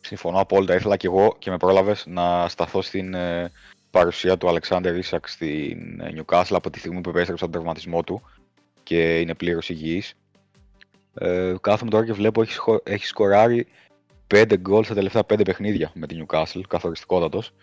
[0.00, 0.74] Συμφωνώ απόλυτα.
[0.74, 3.52] Ήθελα και εγώ και με πρόλαβες να σταθώ στην ε,
[3.90, 8.22] παρουσία του Αλεξάνδρ Ίσακ στην Newcastle από τη στιγμή που επέστρεψε τον τραυματισμό του
[8.82, 10.14] και είναι πλήρως υγιής.
[11.14, 13.66] Ε, κάθομαι τώρα και βλέπω έχει, έχει σκοράρει
[14.34, 17.54] 5 γκολ στα τελευταία 5 παιχνίδια με την Newcastle, καθοριστικότατος.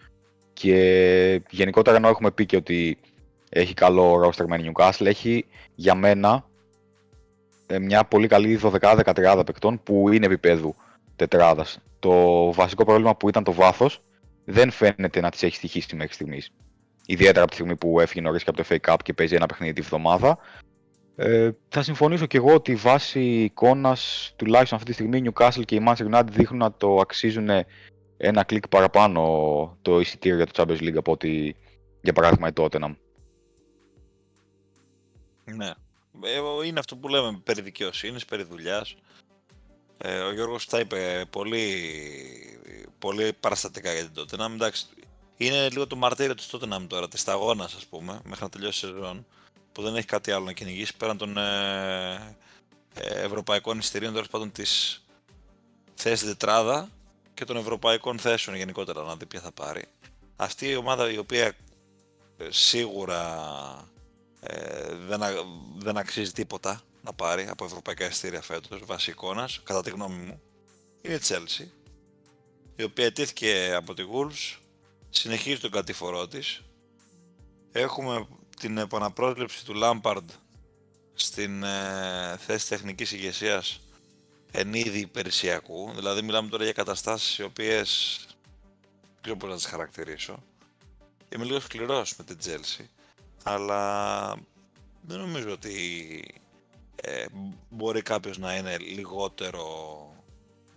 [0.53, 2.97] Και γενικότερα ενώ έχουμε πει και ότι
[3.49, 5.45] έχει καλό roster με την Newcastle, έχει
[5.75, 6.45] για μένα
[7.67, 10.75] ε, μια πολύ καλή 12-13 παικτών που είναι επίπεδου
[11.15, 11.79] τετράδας.
[11.99, 12.11] Το
[12.53, 14.01] βασικό πρόβλημα που ήταν το βάθος
[14.45, 16.51] δεν φαίνεται να τη έχει στοιχήσει μέχρι στιγμής.
[17.05, 19.45] Ιδιαίτερα από τη στιγμή που έφυγε νωρίς και από το FA Cup και παίζει ένα
[19.45, 20.37] παιχνίδι τη βδομάδα.
[21.23, 25.75] Ε, θα συμφωνήσω και εγώ ότι βάσει εικόνας, τουλάχιστον αυτή τη στιγμή, η Newcastle και
[25.75, 27.49] η Manchester United δείχνουν να το αξίζουν
[28.17, 29.21] ένα κλικ παραπάνω
[29.81, 31.55] το εισιτήριο για το Champions League από ότι
[32.01, 32.95] για παράδειγμα η Tottenham.
[35.45, 35.69] Ναι.
[36.23, 38.95] Ε, είναι αυτό που λέμε περί δικαιοσύνης, περί δουλειάς.
[39.97, 41.65] Ε, ο Γιώργος τα είπε πολύ,
[42.99, 44.51] πολύ παραστατικά για την Tottenham.
[44.53, 44.85] Εντάξει,
[45.37, 48.89] είναι λίγο το μαρτύριο της Tottenham τώρα, της σταγόνας ας πούμε, μέχρι να τελειώσει η
[48.89, 49.25] σεζόν,
[49.71, 52.35] που δεν έχει κάτι άλλο να κυνηγήσει πέραν των ε,
[52.93, 55.03] ε, ευρωπαϊκών εισιτηρίων, τέλος πάντων της
[55.93, 56.89] θέσης τετράδα
[57.33, 59.83] και των ευρωπαϊκών θέσεων γενικότερα, να δει ποια θα πάρει.
[60.35, 61.45] Αυτή η ομάδα η οποία
[62.37, 63.21] ε, σίγουρα
[64.39, 65.45] ε, δεν, α-
[65.77, 70.41] δεν αξίζει τίποτα να πάρει από ευρωπαϊκά εισιτήρια φέτος, βάσει εικόνας, κατά τη γνώμη μου,
[71.01, 71.67] είναι η Chelsea,
[72.75, 74.59] η οποία αιτήθηκε από τη Wolves,
[75.09, 76.61] συνεχίζει τον κατηφορό της.
[77.71, 78.27] Έχουμε
[78.61, 80.25] την επαναπρόσληψη του Lampard
[81.13, 83.79] στην ε, θέση τεχνικής ηγεσίας
[84.51, 85.91] εν είδη υπηρεσιακού.
[85.95, 88.19] Δηλαδή μιλάμε τώρα για καταστάσεις οι οποίες
[89.01, 90.43] δεν ξέρω πώς να τις χαρακτηρίσω.
[91.29, 92.85] Είμαι λίγο σκληρός με την Chelsea,
[93.43, 94.35] αλλά
[95.01, 95.75] δεν νομίζω ότι
[96.95, 97.25] ε,
[97.69, 99.65] μπορεί κάποιος να είναι λιγότερο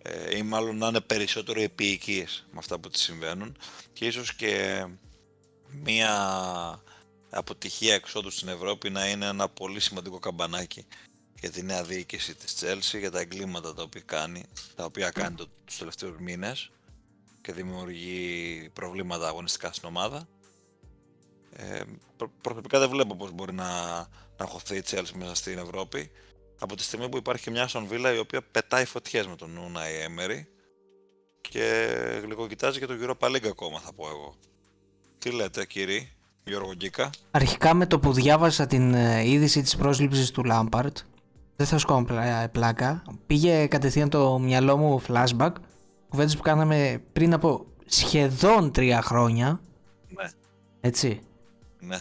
[0.02, 3.56] ε, ή μάλλον να είναι περισσότερο επίοικης με αυτά που της συμβαίνουν
[3.92, 4.86] και ίσως και
[5.70, 6.12] μία
[7.34, 10.86] αποτυχία εξόδου στην Ευρώπη να είναι ένα πολύ σημαντικό καμπανάκι
[11.40, 15.36] για τη νέα διοίκηση της Chelsea, για τα εγκλήματα τα οποία κάνει, τα οποία κάνει
[15.36, 16.70] το, τους τελευταίους μήνες
[17.40, 20.28] και δημιουργεί προβλήματα αγωνιστικά στην ομάδα.
[21.56, 21.82] Ε,
[22.16, 23.98] προ- προσωπικά δεν βλέπω πώς μπορεί να,
[24.36, 26.10] να χωθεί η Chelsea μέσα στην Ευρώπη
[26.58, 29.58] από τη στιγμή που υπάρχει και μια Aston Villa η οποία πετάει φωτιές με τον
[29.58, 30.44] Unai Emery
[31.40, 31.86] και
[32.22, 34.36] γλυκοκοιτάζει και το Europa League ακόμα θα πω εγώ.
[35.18, 36.12] Τι λέτε κύριοι,
[36.44, 37.10] Γιώργο Γκίκα.
[37.30, 40.98] Αρχικά με το που διάβασα την ε, είδηση της πρόσληψης του Λάμπαρτ,
[41.56, 45.52] δεν θα σου κάνω πλα- πλάκα, πήγε κατευθείαν το μυαλό μου flashback,
[46.08, 49.60] κουβέντες που κάναμε πριν από σχεδόν τρία χρόνια,
[50.08, 50.28] Ναι.
[50.80, 51.20] έτσι.
[51.80, 51.98] Ναι.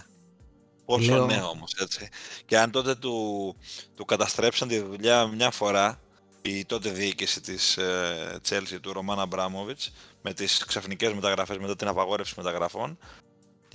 [0.86, 2.10] Πόσο Λέω- ναι όμως, έτσι.
[2.46, 3.56] Και αν τότε του,
[3.96, 6.00] του καταστρέψαν τη δουλειά μια φορά
[6.42, 9.92] η τότε διοίκηση της ε, Chelsea του Ρωμάν Αμπράμοβιτς
[10.22, 12.98] με τις ξαφνικές μεταγραφές μετά την απαγόρευση μεταγραφών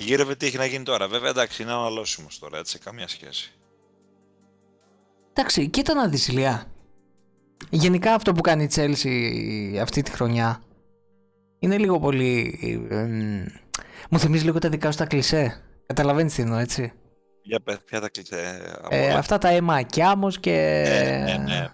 [0.03, 1.09] γύρευε τι έχει να γίνει τώρα.
[1.09, 3.53] Βέβαια εντάξει είναι αναλώσιμος τώρα έτσι, καμία σχέση.
[5.32, 6.66] Εντάξει, κοίτα να δεις Ηλία.
[7.70, 10.62] Γενικά αυτό που κάνει η Chelsea αυτή τη χρονιά
[11.59, 12.59] είναι λίγο πολύ...
[12.90, 13.44] εμ,
[14.11, 15.62] μου θυμίζει λίγο τα δικά σου τα κλισέ.
[15.86, 16.92] Καταλαβαίνεις τι εννοώ, έτσι.
[17.42, 19.18] Για πες, ποια τα κλείσε από Ε, όλα.
[19.18, 20.82] αυτά τα αίμα Κιάμος και...
[20.86, 21.68] Ναι, ναι, ναι, ναι, ναι,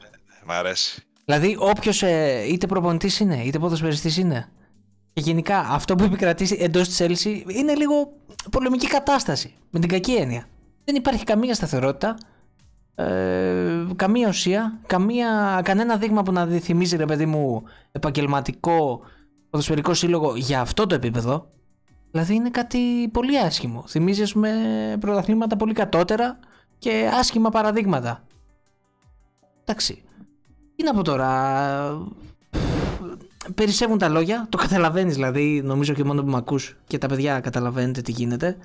[0.44, 1.02] μ' αρέσει.
[1.24, 2.02] Δηλαδή, όποιος
[2.48, 4.48] είτε προπονητής είναι, είτε ποδοσφαιριστής είναι.
[5.14, 8.12] Και γενικά αυτό που επικρατήσει εντός της Chelsea είναι λίγο
[8.50, 9.54] πολεμική κατάσταση.
[9.70, 10.46] Με την κακή έννοια.
[10.84, 12.16] Δεν υπάρχει καμία σταθερότητα,
[12.94, 17.62] ε, καμία ουσία, καμία, κανένα δείγμα που να θυμίζει ρε παιδί μου
[17.92, 19.00] επαγγελματικό
[19.50, 21.50] ποδοσφαιρικό σύλλογο για αυτό το επίπεδο.
[22.10, 23.84] Δηλαδή είναι κάτι πολύ άσχημο.
[23.86, 24.50] Θυμίζει ας πούμε
[25.00, 26.38] πρωταθλήματα πολύ κατώτερα
[26.78, 28.24] και άσχημα παραδείγματα.
[29.64, 30.02] Εντάξει.
[30.76, 31.30] Τι να πω τώρα.
[33.54, 37.40] Περισσεύουν τα λόγια, το καταλαβαίνεις δηλαδή, νομίζω και μόνο που με ακούς και τα παιδιά
[37.40, 38.56] καταλαβαίνετε τι γίνεται.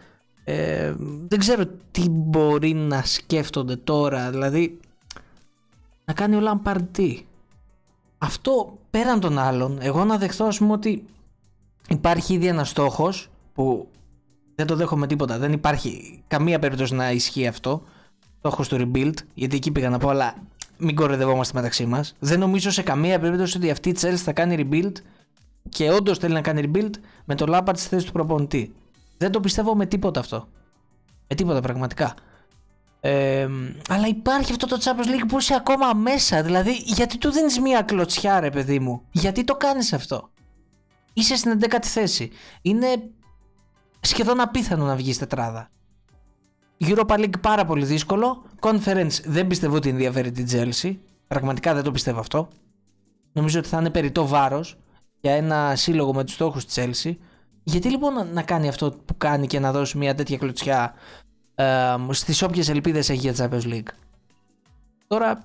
[0.44, 0.94] Ε,
[1.28, 4.80] δεν ξέρω τι μπορεί να σκέφτονται τώρα, δηλαδή
[6.06, 7.26] να κάνει ο Lampard τι.
[8.18, 11.06] Αυτό πέραν των άλλων, εγώ να δεχθώ ας πούμε ότι
[11.90, 13.88] υπάρχει ήδη ένας στόχος που
[14.56, 17.84] δεν το δέχομαι τίποτα, δεν υπάρχει καμία περίπτωση να ισχύει αυτό,
[18.38, 20.36] στόχος του rebuild, γιατί εκεί πήγα να πω, αλλά
[20.80, 22.16] μην κοροϊδευόμαστε μεταξύ μας.
[22.20, 24.92] Δεν νομίζω σε καμία περίπτωση ότι αυτή η Chelsea θα κάνει rebuild
[25.70, 26.94] και όντως θέλει να κάνει rebuild
[27.26, 28.74] με το Lampard στη θέση του προπονητή.
[29.18, 30.48] Δεν το πιστεύω με τίποτα αυτό.
[31.28, 32.14] Με τίποτα πραγματικά.
[33.02, 33.48] Ε,
[33.90, 36.44] αλλά υπάρχει αυτό το Champions League που είσαι ακόμα μέσα.
[36.44, 40.30] Δηλαδή, γιατί του δίνεις μία κλωτσιά, ρε παιδί μου; Γιατί το κάνεις αυτό;
[41.14, 42.32] Είσαι στην 11η θέση.
[42.62, 42.88] Είναι
[44.00, 45.70] σχεδόν απίθανο να βγεις τετράδα.
[46.86, 48.44] Europa League πάρα πολύ δύσκολο.
[48.60, 50.96] Conference δεν πιστεύω ότι ενδιαφέρει την Chelsea.
[51.28, 52.48] Πραγματικά δεν το πιστεύω αυτό.
[53.32, 54.78] Νομίζω ότι θα είναι περιττό βάρος
[55.20, 57.16] για ένα σύλλογο με τους στόχους της Chelsea.
[57.64, 60.94] Γιατί λοιπόν να, να κάνει αυτό που κάνει και να δώσει μια τέτοια κλωτσιά
[61.56, 63.90] ε, στις όποιες ελπίδες έχει για Champions League;
[65.08, 65.44] Τώρα,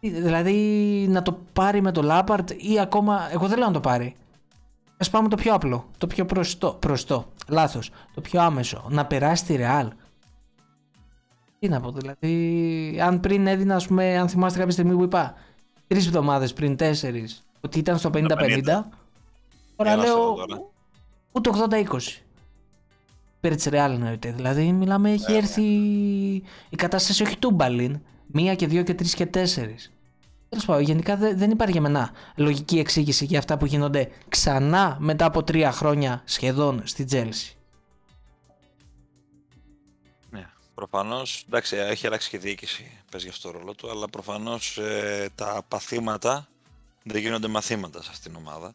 [0.00, 0.56] τι, δηλαδή
[1.08, 3.28] να το πάρει με το Lampard ή ακόμα.
[3.32, 4.16] Εγώ δεν λέω να το πάρει.
[4.96, 9.44] Α πάμε το πιο απλό, το πιο προστό, προστό, λάθος, το πιο άμεσο, να περάσει
[9.44, 9.88] τη Real.
[11.62, 15.34] Τι να πω, δηλαδή, αν πριν έδινα, ας πούμε, αν θυμάστε κάποια στιγμή που είπα,
[15.86, 18.20] τρεις εβδομάδες πριν, τέσσερις, ότι ήταν στο 50-50,
[19.76, 20.62] τώρα Για να λέω σου δω τώρα.
[21.32, 22.22] ούτε 80-20.
[23.40, 25.62] Πέρα της Real εννοείται, δηλαδή μιλάμε, Ναι, έχει έρθει
[26.68, 29.92] η κατάσταση όχι τούμπαλιν, μία και δύο και τρεις και τέσσερις.
[30.48, 34.96] Τέλος πάντων, γενικά δε- δεν υπάρχει για μένα λογική εξήγηση για αυτά που γίνονται ξανά
[35.00, 37.56] μετά από τρία χρόνια σχεδόν στη Τζέλση.
[40.74, 41.44] Προφανώς.
[41.48, 44.78] Εντάξει, έχει αλλάξει και η διοίκηση, παίζει αυτό το ρόλο του, αλλά προφανώς
[45.34, 46.48] τα παθήματα
[47.02, 48.72] δεν γίνονται μαθήματα σε αυτήν την ομάδα.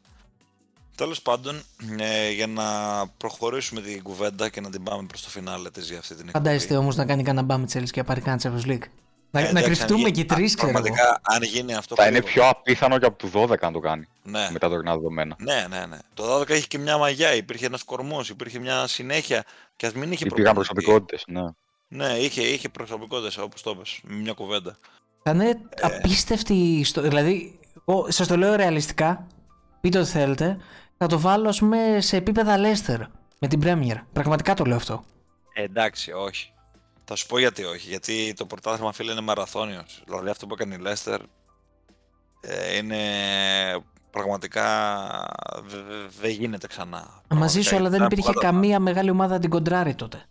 [0.95, 1.61] Τέλος πάντων,
[1.99, 2.63] ε, για να
[3.17, 6.45] προχωρήσουμε την κουβέντα και να την πάμε προς το φινάλε της για αυτή την εκπομπή.
[6.45, 8.83] Φαντάζεστε όμως να κάνει κανένα μπάμ Τζέλση και να πάρει κανένα Champions League;
[9.31, 10.79] Να, Ε, να εντάξει, αν κρυφτούμε γίνει- και οι τρεις, α, ξέρω εγώ.
[10.81, 11.95] Πραγματικά, αν γίνει αυτό.
[11.95, 12.33] Θα είναι γρήγορα.
[12.33, 14.47] πιο απίθανο και από του 12 να το κάνει Ναι.
[14.51, 15.35] με τα τωρινά δεδομένα.
[15.39, 15.97] Ναι, ναι, ναι.
[16.13, 19.43] Το 12 είχε και μια μαγιά, υπήρχε ένας κορμός, υπήρχε μια συνέχεια.
[19.75, 20.73] Και ας μην είχε Υπήρχαν προπονητή.
[20.83, 21.43] προσωπικότητες, ναι.
[21.87, 24.77] Ναι, είχε, είχε προσωπικότητες, όπως το είπες, με μια κουβέντα.
[25.23, 27.09] Θα είναι απίστευτη ιστορία.
[27.09, 29.27] Δηλαδή, εγώ σας το λέω ρεαλιστικά,
[29.81, 30.57] πείτε ό,τι θέλετε,
[30.97, 32.99] θα το βάλω ας πούμε σε επίπεδα Leicester
[33.39, 33.95] με την Premier.
[34.13, 35.03] Πραγματικά το λέω αυτό.
[35.53, 36.51] Ε, εντάξει, όχι.
[37.05, 37.89] Θα σου πω γιατί όχι.
[37.89, 40.01] Γιατί το πρωτάθλημα φίλε είναι μαραθώνιος.
[40.05, 41.19] Δηλαδή αυτό που έκανε η Leicester
[42.41, 42.97] ε, είναι
[44.11, 44.65] πραγματικά
[45.67, 46.97] δε- δε- δεν γίνεται ξανά.
[46.97, 49.95] Μαζί Πραγματικά σου, αλλά δεν ήταν υπήρχε πολλά τα καμία μεγάλη ομάδα να την κοντράρει
[49.95, 50.25] τότε.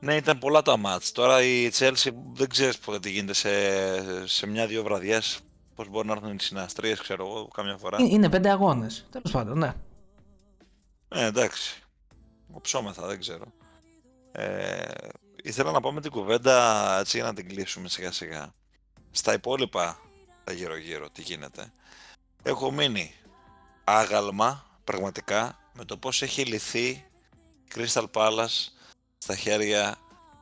[0.00, 1.12] Ναι, ήταν πολλά τα μάτς.
[1.12, 5.38] Τώρα η Chelsea δεν ξέρεις πότε τι γίνεται σε, σε μια-δύο βραδιές.
[5.74, 7.96] Πώς μπορεί να έρθουν οι συναστρίες, ξέρω εγώ, καμιά φορά.
[8.00, 9.06] Ε, Είναι πέντε αγώνες.
[9.10, 9.74] Τέλος πάντων, ναι.
[11.08, 11.82] Ε, εντάξει.
[12.52, 13.44] Οψόμεθα, δεν ξέρω.
[14.32, 14.84] Ε,
[15.42, 18.54] ήθελα να πάμε την κουβέντα έτσι για να την κλείσουμε σιγά σιγά.
[19.10, 19.98] Στα υπόλοιπα
[20.44, 21.72] τα γύρω-γύρω, τι γίνεται.
[22.42, 23.14] Έχω μείνει
[23.84, 27.04] άγαλμα, πραγματικά, με το πώς έχει λυθεί η
[27.74, 28.68] Crystal Palace
[29.26, 29.96] στα χέρια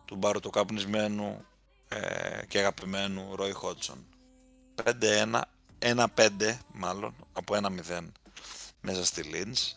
[0.05, 1.45] του μπαρουτοκαπνισμένου
[1.89, 3.99] ε, και αγαπημένου Roy Hodgson.
[5.79, 8.07] 5-1, 1-5 μάλλον, από 1-0
[8.81, 9.73] μέσα στη Lynch.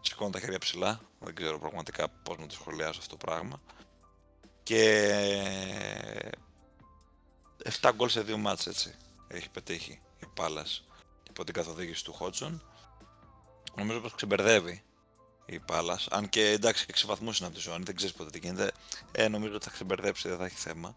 [0.00, 1.00] Σηκώνω τα χέρια ψηλά.
[1.18, 3.60] Δεν ξέρω πραγματικά πώς να το σχολιάσω αυτό το πράγμα.
[4.62, 5.12] Και
[7.80, 8.94] 7 γκολ σε δύο μάτς έτσι
[9.28, 10.84] έχει πετύχει η Πάλας
[11.28, 12.62] υπό την καθοδήγηση του Χότσον.
[13.76, 14.82] Νομίζω πως ξεμπερδεύει
[15.46, 16.08] η Πάλας.
[16.10, 18.72] Αν και εντάξει 6 βαθμούς είναι από τη ζώνη, δεν ξέρεις πότε τι γίνεται.
[19.12, 20.96] Ε, νομίζω ότι θα ξεμπερδέψει, δεν θα έχει θέμα.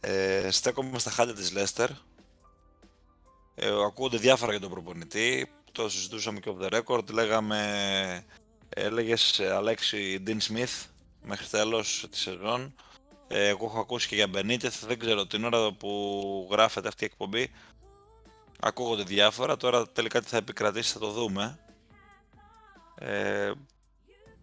[0.00, 1.90] Ε, στέκομαι στα χάλια της Λέστερ.
[3.54, 5.50] Ε, ακούγονται διάφορα για τον προπονητή.
[5.72, 7.10] Το συζητούσαμε και off the record.
[7.10, 8.24] Λέγαμε,
[8.68, 10.86] έλεγες ε, Αλέξη Dean Smith
[11.22, 12.74] μέχρι τέλος της σεζόν.
[13.28, 14.86] Ε, εγώ έχω ακούσει και για Benitez.
[14.86, 17.50] Δεν ξέρω την ώρα που γράφεται αυτή η εκπομπή.
[18.60, 19.56] Ακούγονται διάφορα.
[19.56, 21.58] Τώρα τελικά τι θα επικρατήσει θα το δούμε.
[22.98, 23.52] Ε,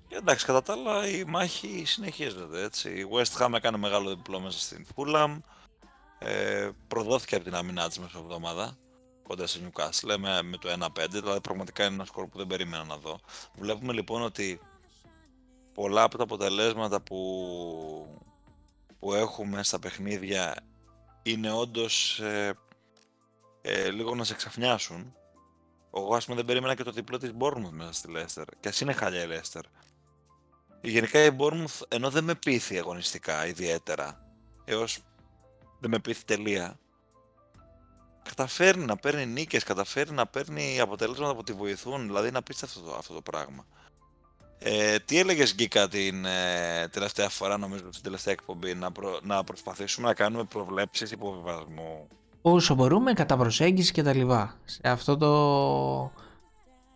[0.09, 2.89] εντάξει, κατά τα άλλα η μάχη συνεχίζεται έτσι.
[2.89, 5.37] Η West Ham έκανε μεγάλο διπλό μέσα στην Fulham.
[6.19, 8.77] Ε, προδόθηκε από την αμυνά της μέσα εβδομάδα
[9.27, 12.83] κοντά σε Newcastle με, με το 1-5, δηλαδή πραγματικά είναι ένα σκορ που δεν περίμενα
[12.83, 13.19] να δω.
[13.55, 14.59] Βλέπουμε λοιπόν ότι
[15.73, 18.21] πολλά από τα αποτελέσματα που,
[18.99, 20.55] που έχουμε στα παιχνίδια
[21.23, 22.53] είναι όντως ε,
[23.61, 25.15] ε, λίγο να σε ξαφνιάσουν.
[25.95, 28.81] Εγώ ας πούμε δεν περίμενα και το διπλό της Bournemouth μέσα στη Leicester και ας
[28.81, 29.61] είναι χαλιά η Leicester.
[30.81, 34.27] Γενικά η Bournemouth ενώ δεν με πείθει αγωνιστικά ιδιαίτερα
[34.65, 34.99] έως
[35.79, 36.79] δεν με πείθει τελεία
[38.29, 42.95] καταφέρνει να παίρνει νίκες, καταφέρνει να παίρνει αποτελέσματα που τη βοηθούν, δηλαδή είναι απίστευτο αυτό,
[42.95, 43.65] αυτό το πράγμα.
[44.59, 49.43] Ε, τι έλεγες Γκίκα την ε, τελευταία φορά, νομίζω στην τελευταία εκπομπή, να, προ, να
[49.43, 52.07] προσπαθήσουμε να κάνουμε προβλέψεις υποβιβασμού;
[52.47, 54.55] Όσο μπορούμε, κατά προσέγγιση και τα λοιπά.
[54.65, 56.11] Σε αυτό το...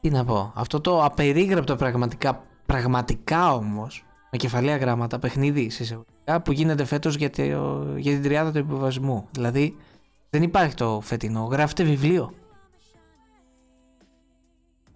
[0.01, 6.41] Τι να πω, αυτό το απερίγραπτο πραγματικά, πραγματικά όμως, με κεφαλαία γράμματα, παιχνίδι σε εισαγωγικά,
[6.41, 7.43] που γίνεται φέτος για, το,
[7.97, 9.27] για την τριάδα του υποβιβασμού.
[9.31, 9.77] Δηλαδή,
[10.29, 12.33] δεν υπάρχει το φετινό, γράφεται βιβλίο.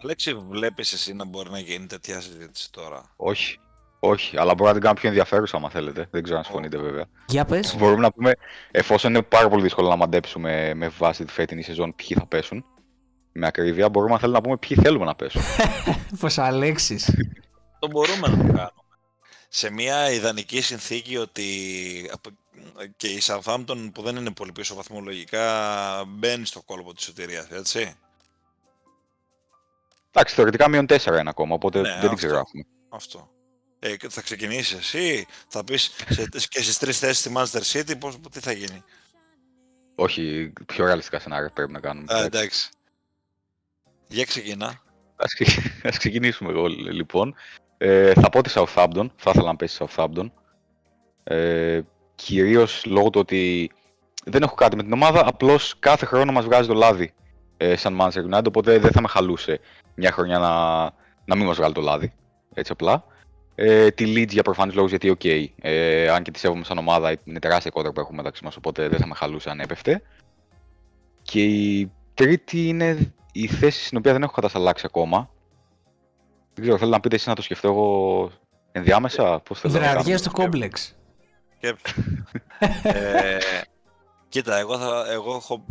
[0.02, 3.58] Αλέξη, βλέπεις εσύ να μπορεί να γίνει τέτοια συζήτηση τώρα; Όχι.
[4.06, 6.08] Όχι, αλλά μπορώ να την κάνω πιο ενδιαφέρουσα, άμα θέλετε.
[6.10, 7.04] Δεν ξέρω αν συμφωνείτε, βέβαια.
[7.26, 7.76] Για πες.
[7.76, 8.32] Μπορούμε να πούμε,
[8.70, 12.64] εφόσον είναι πάρα πολύ δύσκολο να μαντέψουμε με βάση τη φετινή σεζόν ποιοι θα πέσουν,
[13.32, 15.42] με ακρίβεια, μπορούμε να θέλουμε να πούμε ποιοι θέλουμε να πέσουν.
[16.20, 17.10] Πως Αλέξης;
[17.78, 18.72] Το μπορούμε να το κάνουμε.
[19.48, 21.44] Σε μια ιδανική συνθήκη ότι
[22.96, 25.44] και η Southampton που δεν είναι πολύ πίσω βαθμολογικά
[26.06, 27.94] μπαίνει στο κόλπο της σωτηρίας, έτσι.
[30.10, 32.16] Εντάξει, θεωρητικά μείον 4 είναι ακόμα, οπότε Ναι, δεν την αυτό.
[32.16, 32.64] ξεγράφουμε.
[32.88, 33.28] Αυτό.
[33.86, 37.98] Ε, και θα ξεκινήσεις εσύ, θα πεις σε, και στις τρεις θέσεις στη Manchester City,
[37.98, 38.82] πώς, τι θα γίνει;
[39.94, 42.14] Όχι, πιο ρεαλιστικά σενάρια πρέπει να κάνουμε.
[42.14, 42.68] Α, εντάξει.
[44.08, 44.82] Για ξεκινά.
[45.16, 47.34] Ας, ξε- ας ξεκινήσουμε εγώ λοιπόν.
[47.78, 50.30] Ε, θα πω τη Southampton, θα ήθελα να πέσει Southampton.
[51.24, 51.80] Ε,
[52.14, 53.70] κυρίως λόγω του ότι
[54.24, 57.14] δεν έχω κάτι με την ομάδα, απλώς κάθε χρόνο μας βγάζει το λάδι
[57.56, 59.60] ε, σαν Manchester United, οπότε δεν θα με χαλούσε
[59.94, 60.82] μια χρονιά να,
[61.24, 62.12] να μην μας βγάλει το λάδι,
[62.54, 63.12] έτσι απλά.
[63.54, 65.24] Ε, τη Leeds για προφανείς λόγους γιατί οκ,
[65.60, 68.88] ε, αν και τη σέβομαι σαν ομάδα είναι τεράστια κόντρα που έχουμε μεταξύ μας, οπότε
[68.88, 70.02] δεν θα με χαλούσε αν έπεφτε.
[71.22, 75.30] Και η τρίτη είναι η θέση στην οποία δεν έχω κατασταλάξει ακόμα.
[76.54, 78.30] Δεν ξέρω, θέλω να πείτε εσείς να το σκεφτώ εγώ
[78.72, 79.92] ενδιάμεσα, πώς θέλω να κάνω.
[79.92, 80.96] Βραδιές του κόμπλεξ.
[81.56, 82.02] Σκέψου.
[82.82, 83.38] ε,
[84.28, 85.64] κοίτα, εγώ, θα, εγώ έχω,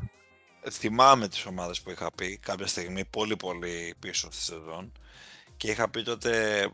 [0.72, 4.92] θυμάμαι τις ομάδες που είχα πει κάποια στιγμή πολύ πολύ πίσω στη σεζόν
[5.58, 6.68] και είχα πει τότε,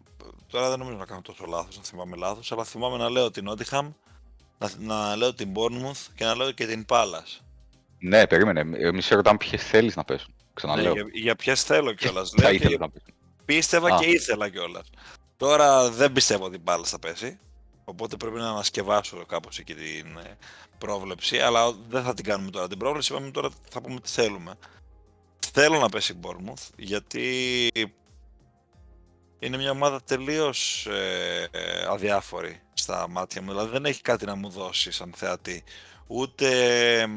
[0.47, 3.49] τώρα δεν νομίζω να κάνω τόσο λάθος, να θυμάμαι λάθος, αλλά θυμάμαι να λέω την
[3.49, 3.93] Nottingham,
[4.57, 7.39] να, να λέω την Bournemouth και να λέω και την Palace.
[7.99, 8.77] Ναι, περίμενε.
[8.77, 10.33] Εμεί σε ρωτάμε ποιες θέλεις να πέσουν.
[10.37, 10.93] Ναι, Ξαναλέω.
[10.93, 12.29] για, για ποιες θέλω κιόλας.
[12.29, 13.13] Θα λέω ήθελες και να πέσουν.
[13.45, 13.99] πίστευα Α.
[13.99, 14.89] και ήθελα κιόλας.
[15.37, 17.39] Τώρα δεν πιστεύω ότι η Palace θα πέσει,
[17.89, 20.37] Οπότε πρέπει να ανασκευάσω κάπως εκεί την ε,
[20.77, 24.53] πρόβλεψη, αλλά δεν θα την κάνουμε τώρα την πρόβλεψη, είπαμε τώρα θα πούμε τι θέλουμε.
[25.53, 27.67] Θέλω να πέσει η Bournemouth, γιατί
[29.39, 34.35] είναι μια ομάδα τελείως ε, ε, αδιάφορη στα μάτια μου, δηλαδή δεν έχει κάτι να
[34.35, 35.63] μου δώσεις σαν θεατή.
[36.07, 36.47] Ούτε
[37.01, 37.07] ε,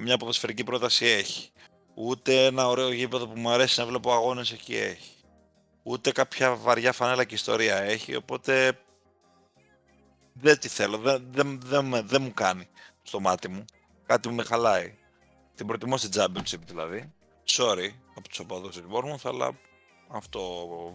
[0.00, 1.50] μια ποδοσφαιρική πρόταση έχει.
[1.94, 5.12] Ούτε ένα ωραίο γήπεδο που μου αρέσει να βλέπω αγώνες εκεί έχει.
[5.82, 8.78] Ούτε κάποια βαριά φανέλα και ιστορία έχει, οπότε
[10.32, 12.68] δεν τη θέλω, δεν, δεν, δεν, δεν μου κάνει
[13.02, 13.64] στο μάτι μου.
[14.06, 14.94] Κάτι μου με χαλάει.
[15.54, 17.12] Την προτιμώ στην Championship δηλαδή.
[17.48, 19.58] Sorry από τους οπαδούς της Bournemouth, αλλά
[20.16, 20.40] αυτό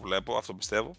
[0.02, 0.94] βλέπω, αυτό πιστεύω.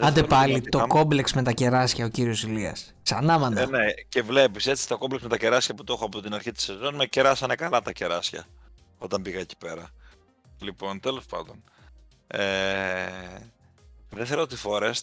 [0.00, 2.94] Άντε πάλι το κόμπλεξ με τα κεράσια ο κύριος Ηλίας.
[3.02, 3.60] Ξανά μανά.
[3.60, 6.34] Ε, ναι, και βλέπεις έτσι το κόμπλεξ με τα κεράσια που το έχω από την
[6.34, 8.46] αρχή της σεζόν, με κεράσανε καλά τα κεράσια
[8.98, 9.88] όταν πήγα εκεί πέρα.
[10.60, 11.64] Λοιπόν, τέλος πάντων.
[12.26, 13.08] Ε,
[14.10, 15.02] δεν θέλω τη Forest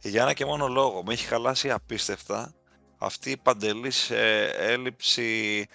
[0.00, 1.02] για ένα και μόνο λόγο.
[1.06, 2.54] Με έχει χαλάσει απίστευτα
[2.98, 5.66] αυτή η παντελής ε, έλλειψη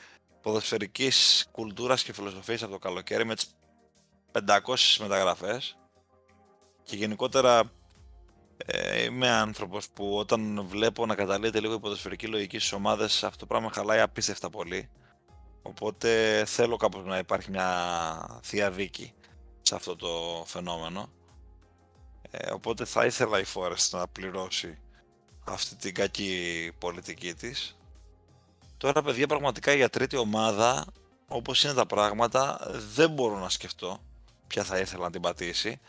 [0.41, 3.55] ποδοσφαιρικής κουλτούρας και φιλοσοφίας από το καλοκαίρι με τις
[4.31, 5.77] 500 μεταγραφές.
[6.83, 7.71] Και γενικότερα
[8.65, 13.37] ε, είμαι άνθρωπος που όταν βλέπω να καταλύεται λίγο η ποδοσφαιρική λογική στις ομάδες αυτό
[13.37, 14.89] το πράγμα χαλάει απίστευτα πολύ.
[15.61, 19.13] Οπότε θέλω κάπως να υπάρχει μια θεία δίκη
[19.61, 21.09] σε αυτό το φαινόμενο.
[22.31, 24.79] Ε, οπότε θα ήθελα η Forest να πληρώσει
[25.43, 27.77] αυτή την κακή πολιτική της.
[28.77, 30.85] Τώρα παιδιά πραγματικά για τρίτη ομάδα
[31.27, 32.59] όπως είναι τα πράγματα
[32.93, 33.99] δεν μπορώ να σκεφτώ
[34.51, 35.79] ποια θα ήθελα να την πατήσει.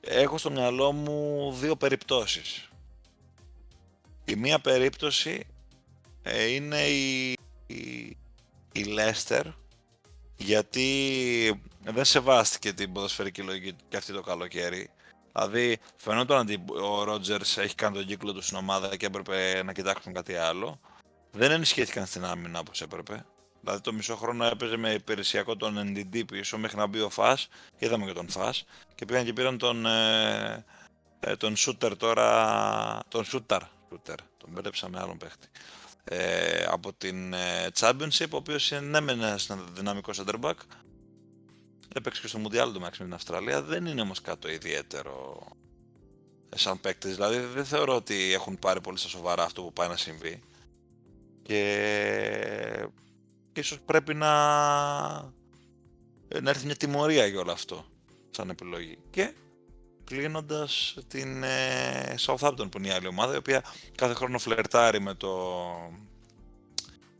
[0.00, 2.68] Έχω στο μυαλό μου δύο περιπτώσεις.
[4.24, 5.46] Η μία περίπτωση
[6.22, 7.32] ε, είναι η,
[7.66, 8.16] η,
[8.72, 9.42] η Leicester
[10.36, 14.90] γιατί δεν σεβάστηκε την ποδοσφαιρική λογική και αυτή το καλοκαίρι.
[15.32, 19.72] Δηλαδή φαινόταν ότι ο Ρότζερς έχει κάνει τον κύκλο του στην ομάδα και έπρεπε να
[19.72, 20.80] κοιτάξουν κάτι άλλο.
[21.30, 23.24] Δεν ενισχύθηκαν στην άμυνα όπως έπρεπε.
[23.64, 27.48] Δηλαδή το μισό χρόνο έπαιζε με υπηρεσιακό τον NDD πίσω μέχρι να μπει ο Φας.
[27.78, 28.64] Είδαμε και τον Φας.
[28.94, 30.64] Και πήγαν και πήραν τον, ε,
[31.20, 33.02] ε τον Shooter τώρα.
[33.08, 33.60] Τον Shooter.
[33.90, 34.16] Shooter.
[34.38, 35.48] Τον μπέρδεψα με άλλον παίχτη.
[36.04, 40.58] Ε, από την ε, Championship, ο οποίος είναι ναι, ένας δυναμικός center back.
[41.94, 43.62] Έπαιξε και στο Mundial του με την Αυστραλία.
[43.62, 45.46] Δεν είναι όμως κάτι ιδιαίτερο
[46.48, 47.14] ε, σαν παίκτης.
[47.14, 50.42] Δηλαδή δεν θεωρώ ότι έχουν πάρει πολύ στα σοβαρά αυτό που πάει να συμβεί.
[51.42, 52.88] Και
[53.60, 54.32] ίσως πρέπει να,
[56.42, 57.84] να έρθει μια τιμωρία για όλο αυτό
[58.30, 58.98] σαν επιλογή.
[59.10, 59.34] Και
[60.04, 65.14] κλείνοντας την ε, Southampton που είναι η άλλη ομάδα η οποία κάθε χρόνο φλερτάρει με
[65.14, 65.32] το,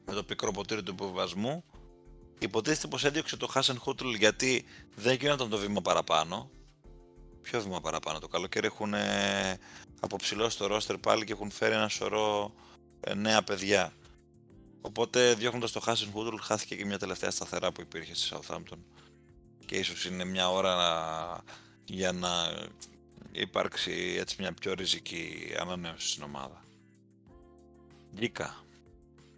[0.05, 1.64] με το πικρό ποτήρι του υποβασμού
[2.39, 4.64] υποτίθεται πως έδιωξε το Χάσεν Χούτλ γιατί
[4.95, 6.51] δεν γινόταν το βήμα παραπάνω
[7.45, 9.59] Ποιο βήμα παραπάνω, το καλοκαίρι έχουν ε,
[10.01, 12.55] αποψηλώσει το ρόστερ πάλι και έχουν φέρει ένα σωρό
[13.01, 13.93] ε, νέα παιδιά
[14.87, 18.78] Οπότε διώχνοντας το Χάσιν Χούντρουλ χάθηκε και μια τελευταία σταθερά που υπήρχε στη Southampton.
[19.66, 20.74] Και ίσως είναι μια ώρα
[21.85, 22.28] για να
[23.32, 26.64] υπάρξει έτσι μια πιο ριζική ανανέωση στην ομάδα.
[28.14, 28.55] Γκίκα.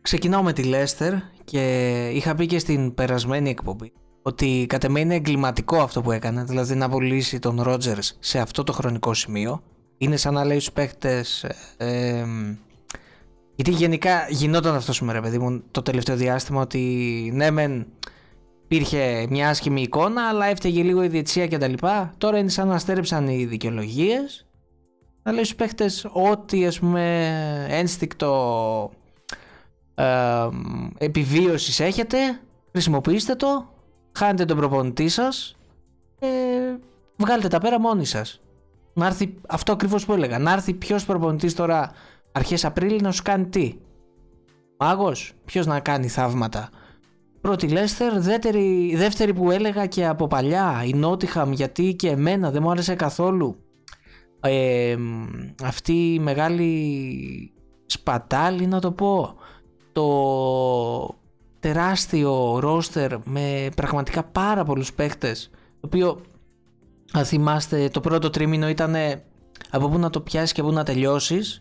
[0.01, 3.93] Ξεκινάω με τη Λέστερ και είχα πει και στην περασμένη εκπομπή
[4.23, 8.63] ότι κατ' εμέ είναι εγκληματικό αυτό που έκανε, δηλαδή να απολύσει τον Ρότζερς σε αυτό
[8.63, 9.63] το χρονικό σημείο.
[9.99, 11.45] Είναι σαν να λέει στους παίχτες
[11.77, 12.25] ε,
[13.57, 16.81] γιατί γενικά γινόταν αυτό σήμερα, παιδί μου, το τελευταίο διάστημα ότι
[17.35, 17.87] ναι, μεν
[18.65, 21.73] υπήρχε μια άσχημη εικόνα, αλλά έφταιγε λίγο η διετσία κτλ.
[22.19, 24.47] Τώρα είναι σαν να στέρεψαν οι δικαιολογίες.
[25.23, 27.27] Να λέει στους παίχτε ό,τι ας πούμε
[27.69, 28.91] ένστικτο
[29.95, 30.49] ε,
[30.99, 32.19] επιβίωσης έχετε,
[32.73, 33.69] χρησιμοποιήστε το,
[34.13, 35.57] χάνετε τον προπονητή σας
[36.19, 36.27] ε,
[37.17, 38.41] βγάλετε τα πέρα μόνοι σας.
[38.93, 40.39] Να έρθει αυτό ακριβώς που έλεγα.
[40.39, 41.93] Να έρθει ποιος προπονητής τώρα
[42.37, 43.75] αρχές Απρίλη να σου κάνει τι;
[44.79, 46.69] Μάγος, ποιος να κάνει θαύματα;
[47.41, 52.63] Πρώτη Λέστερ, δεύτερη, δεύτερη που έλεγα και από παλιά, η Νότιχαμ, γιατί και εμένα δεν
[52.63, 53.57] μου άρεσε καθόλου.
[54.41, 54.97] Ε,
[55.63, 57.53] αυτή η μεγάλη
[57.87, 59.35] σπατάλη να το πω,
[59.93, 61.19] το
[61.61, 66.21] τεράστιο ρόστερ με πραγματικά πάρα πολλούς παίχτες, το οποίο
[67.13, 68.95] αν θυμάστε το πρώτο τρίμηνο ήταν
[69.71, 71.61] από πού να το πιάσεις και πού να τελειώσεις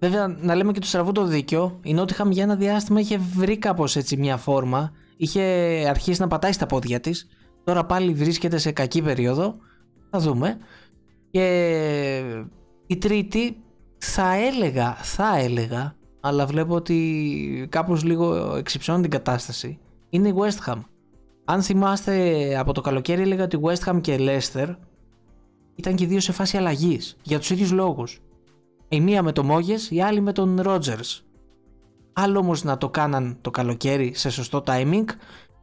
[0.00, 3.58] Βέβαια, να λέμε και το στραβού το δίκιο, η Νότιχαμ για ένα διάστημα είχε βρει
[3.58, 4.92] κάπως έτσι μια φόρμα.
[5.16, 5.42] Είχε
[5.88, 7.28] αρχίσει να πατάει στα πόδια της.
[7.64, 9.54] Τώρα πάλι βρίσκεται σε κακή περίοδο.
[10.10, 10.58] Θα δούμε.
[11.30, 12.40] Και
[12.86, 13.56] η τρίτη
[13.98, 19.78] θα έλεγα, θα έλεγα, αλλά βλέπω ότι κάπως λίγο εξυψώνει την κατάσταση.
[20.10, 20.80] Είναι η West Ham.
[21.44, 24.74] Αν θυμάστε από το καλοκαίρι έλεγα ότι West Ham και Leicester
[25.74, 28.20] ήταν και δύο σε φάση αλλαγής για τους ίδιους λόγους.
[28.88, 31.24] Η μία με τον Μόγες, η άλλη με τον Ρότζερς.
[32.12, 35.04] Άλλο όμως να το κάναν το καλοκαίρι σε σωστό timing,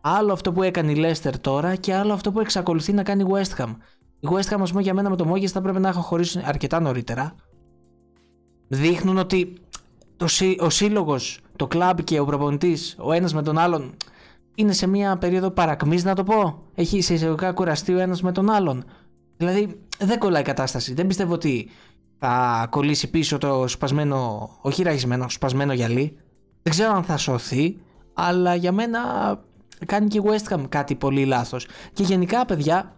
[0.01, 3.25] άλλο αυτό που έκανε η Leicester τώρα και άλλο αυτό που εξακολουθεί να κάνει η
[3.29, 3.75] West Ham.
[4.19, 6.41] Η West Ham, ας πούμε, για μένα με το Μόγες θα πρέπει να έχω χωρίσει
[6.45, 7.35] αρκετά νωρίτερα.
[8.67, 9.53] Δείχνουν ότι
[10.17, 10.25] το,
[10.59, 13.93] ο σύλλογος, το κλαμπ και ο προπονητής, ο ένας με τον άλλον,
[14.55, 16.63] είναι σε μια περίοδο παρακμής, να το πω.
[16.75, 18.83] Έχει σε εισαγωγικά κουραστεί ο ένας με τον άλλον.
[19.37, 20.93] Δηλαδή, δεν κολλάει η κατάσταση.
[20.93, 21.69] Δεν πιστεύω ότι
[22.27, 26.17] θα κολλήσει πίσω το σπασμένο, όχι ραγισμένο, σπασμένο γυαλί.
[26.61, 27.77] Δεν ξέρω αν θα σωθεί,
[28.13, 28.99] αλλά για μένα
[29.85, 31.67] κάνει και η West Ham κάτι πολύ λάθος.
[31.93, 32.95] Και γενικά, παιδιά,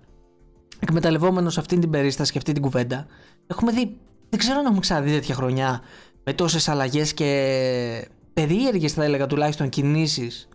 [0.79, 3.05] εκμεταλλευόμενος αυτή την περίσταση και αυτή την κουβέντα,
[3.47, 3.97] έχουμε δει.
[4.29, 5.81] Δεν ξέρω αν έχουμε ξαναδεί τέτοια χρονιά
[6.23, 10.49] με τόσες αλλαγές και περίεργες, θα έλεγα τουλάχιστον, κινήσεις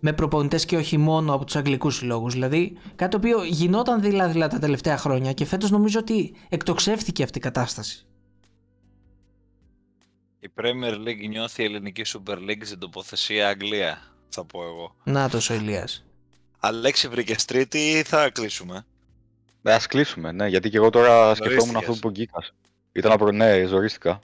[0.00, 2.32] με προπονητές και όχι μόνο από τους αγγλικούς συλλόγους.
[2.32, 7.38] Δηλαδή, κάτι το οποίο γινόταν δηλαδή τα τελευταία χρόνια και φέτος νομίζω ότι εκτοξεύτηκε αυτή
[7.38, 8.06] η κατάσταση.
[10.44, 14.94] Η Premier League νιώθει η ελληνική Super League στην τοποθεσία Αγγλία, θα πω εγώ.
[15.04, 16.04] Να το ο Ηλίας.
[16.58, 18.86] Αλέξη βρήκες τρίτη ή θα κλείσουμε;
[19.62, 22.54] Ναι, ας κλείσουμε, ναι, γιατί και εγώ τώρα σκεφτόμουν αυτό που είπε ο Γκίκας.
[22.92, 24.20] Ήταν από ναι, ζορίστηκα.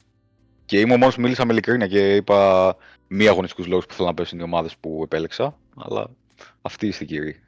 [0.65, 4.15] Και ήμουν μόνος που μίλησα με ειλικρίνεια και είπα μη αγωνιστικούς λόγους που θέλω να
[4.15, 5.59] πέσουν οι ομάδες που επέλεξα.
[5.77, 6.11] Αλλά
[6.63, 7.43] αυτή είστε κύριοι.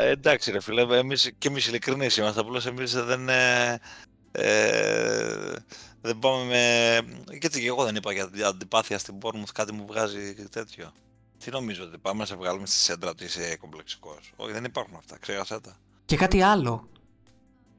[0.00, 2.40] εντάξει, ρε φίλε, εμείς και εμείς ειλικρινείς είμαστε.
[2.40, 3.28] Απλώς εμείς δεν.
[4.32, 5.54] Ε, ε,
[6.00, 7.00] δεν πάμε με.
[7.40, 10.92] Γιατί και εγώ δεν είπα για την αντιπάθεια στην Bournemouth κάτι μου βγάζει τέτοιο.
[11.44, 14.32] Τι νομίζω ότι πάμε να σε βγάλουμε στη σέντρα ότι είσαι κομπλεξικός.
[14.36, 15.18] Όχι, δεν υπάρχουν αυτά.
[15.18, 15.76] Ξέχασέ τα.
[16.04, 16.88] Και κάτι άλλο.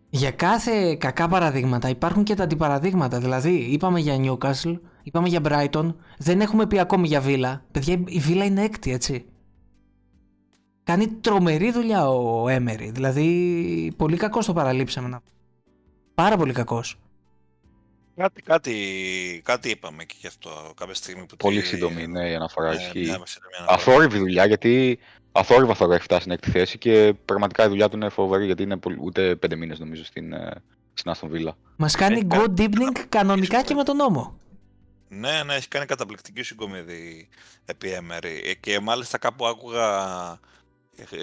[0.10, 3.20] Για κάθε κακά παραδείγματα υπάρχουν και τα αντιπαραδείγματα.
[3.20, 7.60] Δηλαδή, είπαμε για Newcastle, είπαμε για Brighton, δεν έχουμε πει ακόμη για Villa.
[7.72, 9.26] Παιδιά, η Villa είναι έκτη, έτσι.
[10.84, 12.92] Κάνει τρομερή δουλειά ο Έμερι.
[12.92, 15.20] Δηλαδή, πολύ κακό το παραλείψαμε.
[16.16, 16.98] Πάρα πολύ κακός.
[18.16, 21.36] Κάτι, κάτι, κάτι είπαμε και γι' αυτό κάποια στιγμή που.
[21.36, 22.74] Πολύ σύντομη, ναι, η αναφορά.
[22.74, 23.16] Ναι,
[23.68, 25.00] Αθόρυβη δουλειά γιατί
[25.32, 28.64] αθόρυβα θα έχει φτάσει στην έκτη θέση και πραγματικά η δουλειά του είναι φοβερή γιατί
[28.64, 30.52] είναι ούτε πέντε μήνες νομίζω στην, ε,
[30.94, 31.52] στην Aston Villa.
[31.76, 34.40] Μας κάνει ε, good evening κανονικά και με τον νόμο.
[35.10, 37.30] Ναι, ναι, έχει κάνει καταπληκτική συγκομιδή
[37.66, 38.42] επί Έμερη.
[38.46, 40.40] Ε, και μάλιστα κάπου άκουγα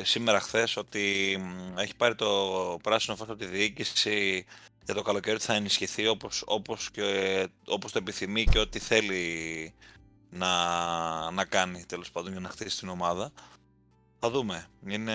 [0.03, 1.38] σήμερα χθες ότι
[1.78, 2.26] έχει πάρει το
[2.82, 4.45] πράσινο φως από τη διοίκηση
[4.85, 9.74] για το καλοκαίρι θα ενισχυθεί όπως, όπως, και, όπως το επιθυμεί και ό,τι θέλει
[10.31, 13.33] να, να κάνει τέλος πάντων για να χτίσει την ομάδα.
[14.18, 14.66] Θα δούμε.
[14.87, 15.14] Είναι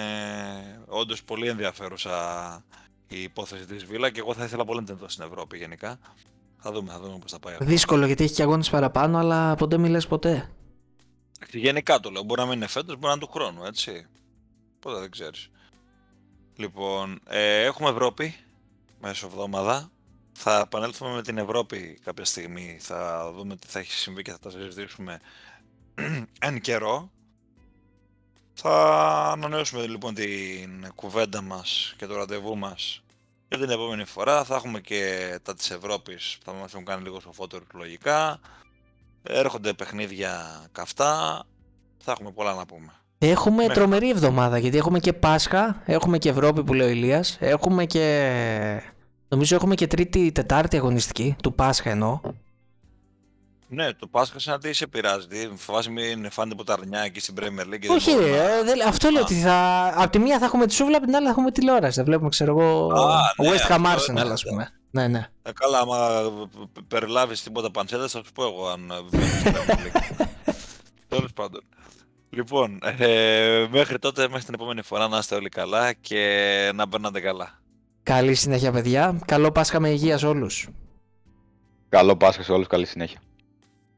[0.87, 2.63] όντως πολύ ενδιαφέρουσα
[3.07, 5.99] η υπόθεση της Βίλα και εγώ θα ήθελα πολύ να την δω στην Ευρώπη γενικά.
[6.57, 7.57] Θα δούμε, θα δούμε πώς θα πάει.
[7.59, 10.49] Δύσκολο γιατί έχει και αγώνες παραπάνω, αλλά ποτέ μιλες ποτέ.
[11.51, 12.23] Γενικά το λέω.
[12.23, 14.07] Μπορεί να μην είναι φέτος, μπορεί να είναι του χρόνου, έτσι.
[14.79, 15.49] Ποτέ δεν ξέρεις.
[16.55, 18.35] Λοιπόν, ε, έχουμε Ευρώπη
[19.05, 19.91] μέσω εβδομάδα.
[20.33, 22.77] Θα επανέλθουμε με την Ευρώπη κάποια στιγμή.
[22.81, 25.19] Θα δούμε τι θα έχει συμβεί και θα τα συζητήσουμε
[26.47, 27.11] εν καιρό.
[28.53, 28.71] Θα
[29.31, 33.03] ανανεώσουμε λοιπόν την κουβέντα μας και το ραντεβού μας
[33.47, 34.43] για την επόμενη φορά.
[34.43, 38.39] Θα έχουμε και τα της Ευρώπης που θα μας έχουν κάνει λίγο σοφότερο λογικά.
[39.23, 41.43] Έρχονται παιχνίδια καυτά.
[41.97, 42.93] Θα έχουμε πολλά να πούμε.
[43.17, 47.85] Έχουμε τρομερή εβδομάδα γιατί έχουμε και Πάσχα, έχουμε και Ευρώπη που λέει ο Ηλίας, έχουμε
[47.85, 48.94] και...
[49.35, 52.19] Νομίζω έχουμε και τρίτη, τετάρτη αγωνιστική, του Πάσχα εννοώ.
[53.67, 55.27] Ναι, το Πάσχα σαν τι σε πειράζει.
[55.55, 57.89] Φοβάσαι μην φάνε τίποτα αρνιά εκεί στην Premier League.
[57.89, 58.87] Όχι, ρε, να...
[58.87, 59.87] αυτό λέω ότι θα.
[59.95, 61.97] Από τη μία θα έχουμε τη σούβλα, από την άλλη θα έχουμε τηλεόραση.
[61.97, 62.91] Θα βλέπουμε, ξέρω εγώ.
[63.41, 64.69] ναι, West Ham Arsenal, ας πούμε.
[64.91, 65.27] Ναι, ναι.
[65.43, 66.21] Ε, καλά, άμα
[66.87, 70.25] περιλάβεις τίποτα παντσέδε, θα σου πω εγώ αν βλέπει την Premier League.
[71.07, 71.61] Τέλος πάντων.
[72.29, 77.19] Λοιπόν, ε, μέχρι τότε, μέχρι την επόμενη φορά να είστε όλοι καλά και να περνάτε
[77.19, 77.63] καλά.
[78.05, 79.19] Καλή συνέχεια, παιδιά.
[79.25, 80.69] Καλό Πάσχα με υγεία σε όλους.
[81.89, 83.19] Καλό Πάσχα σε όλους, καλή συνέχεια.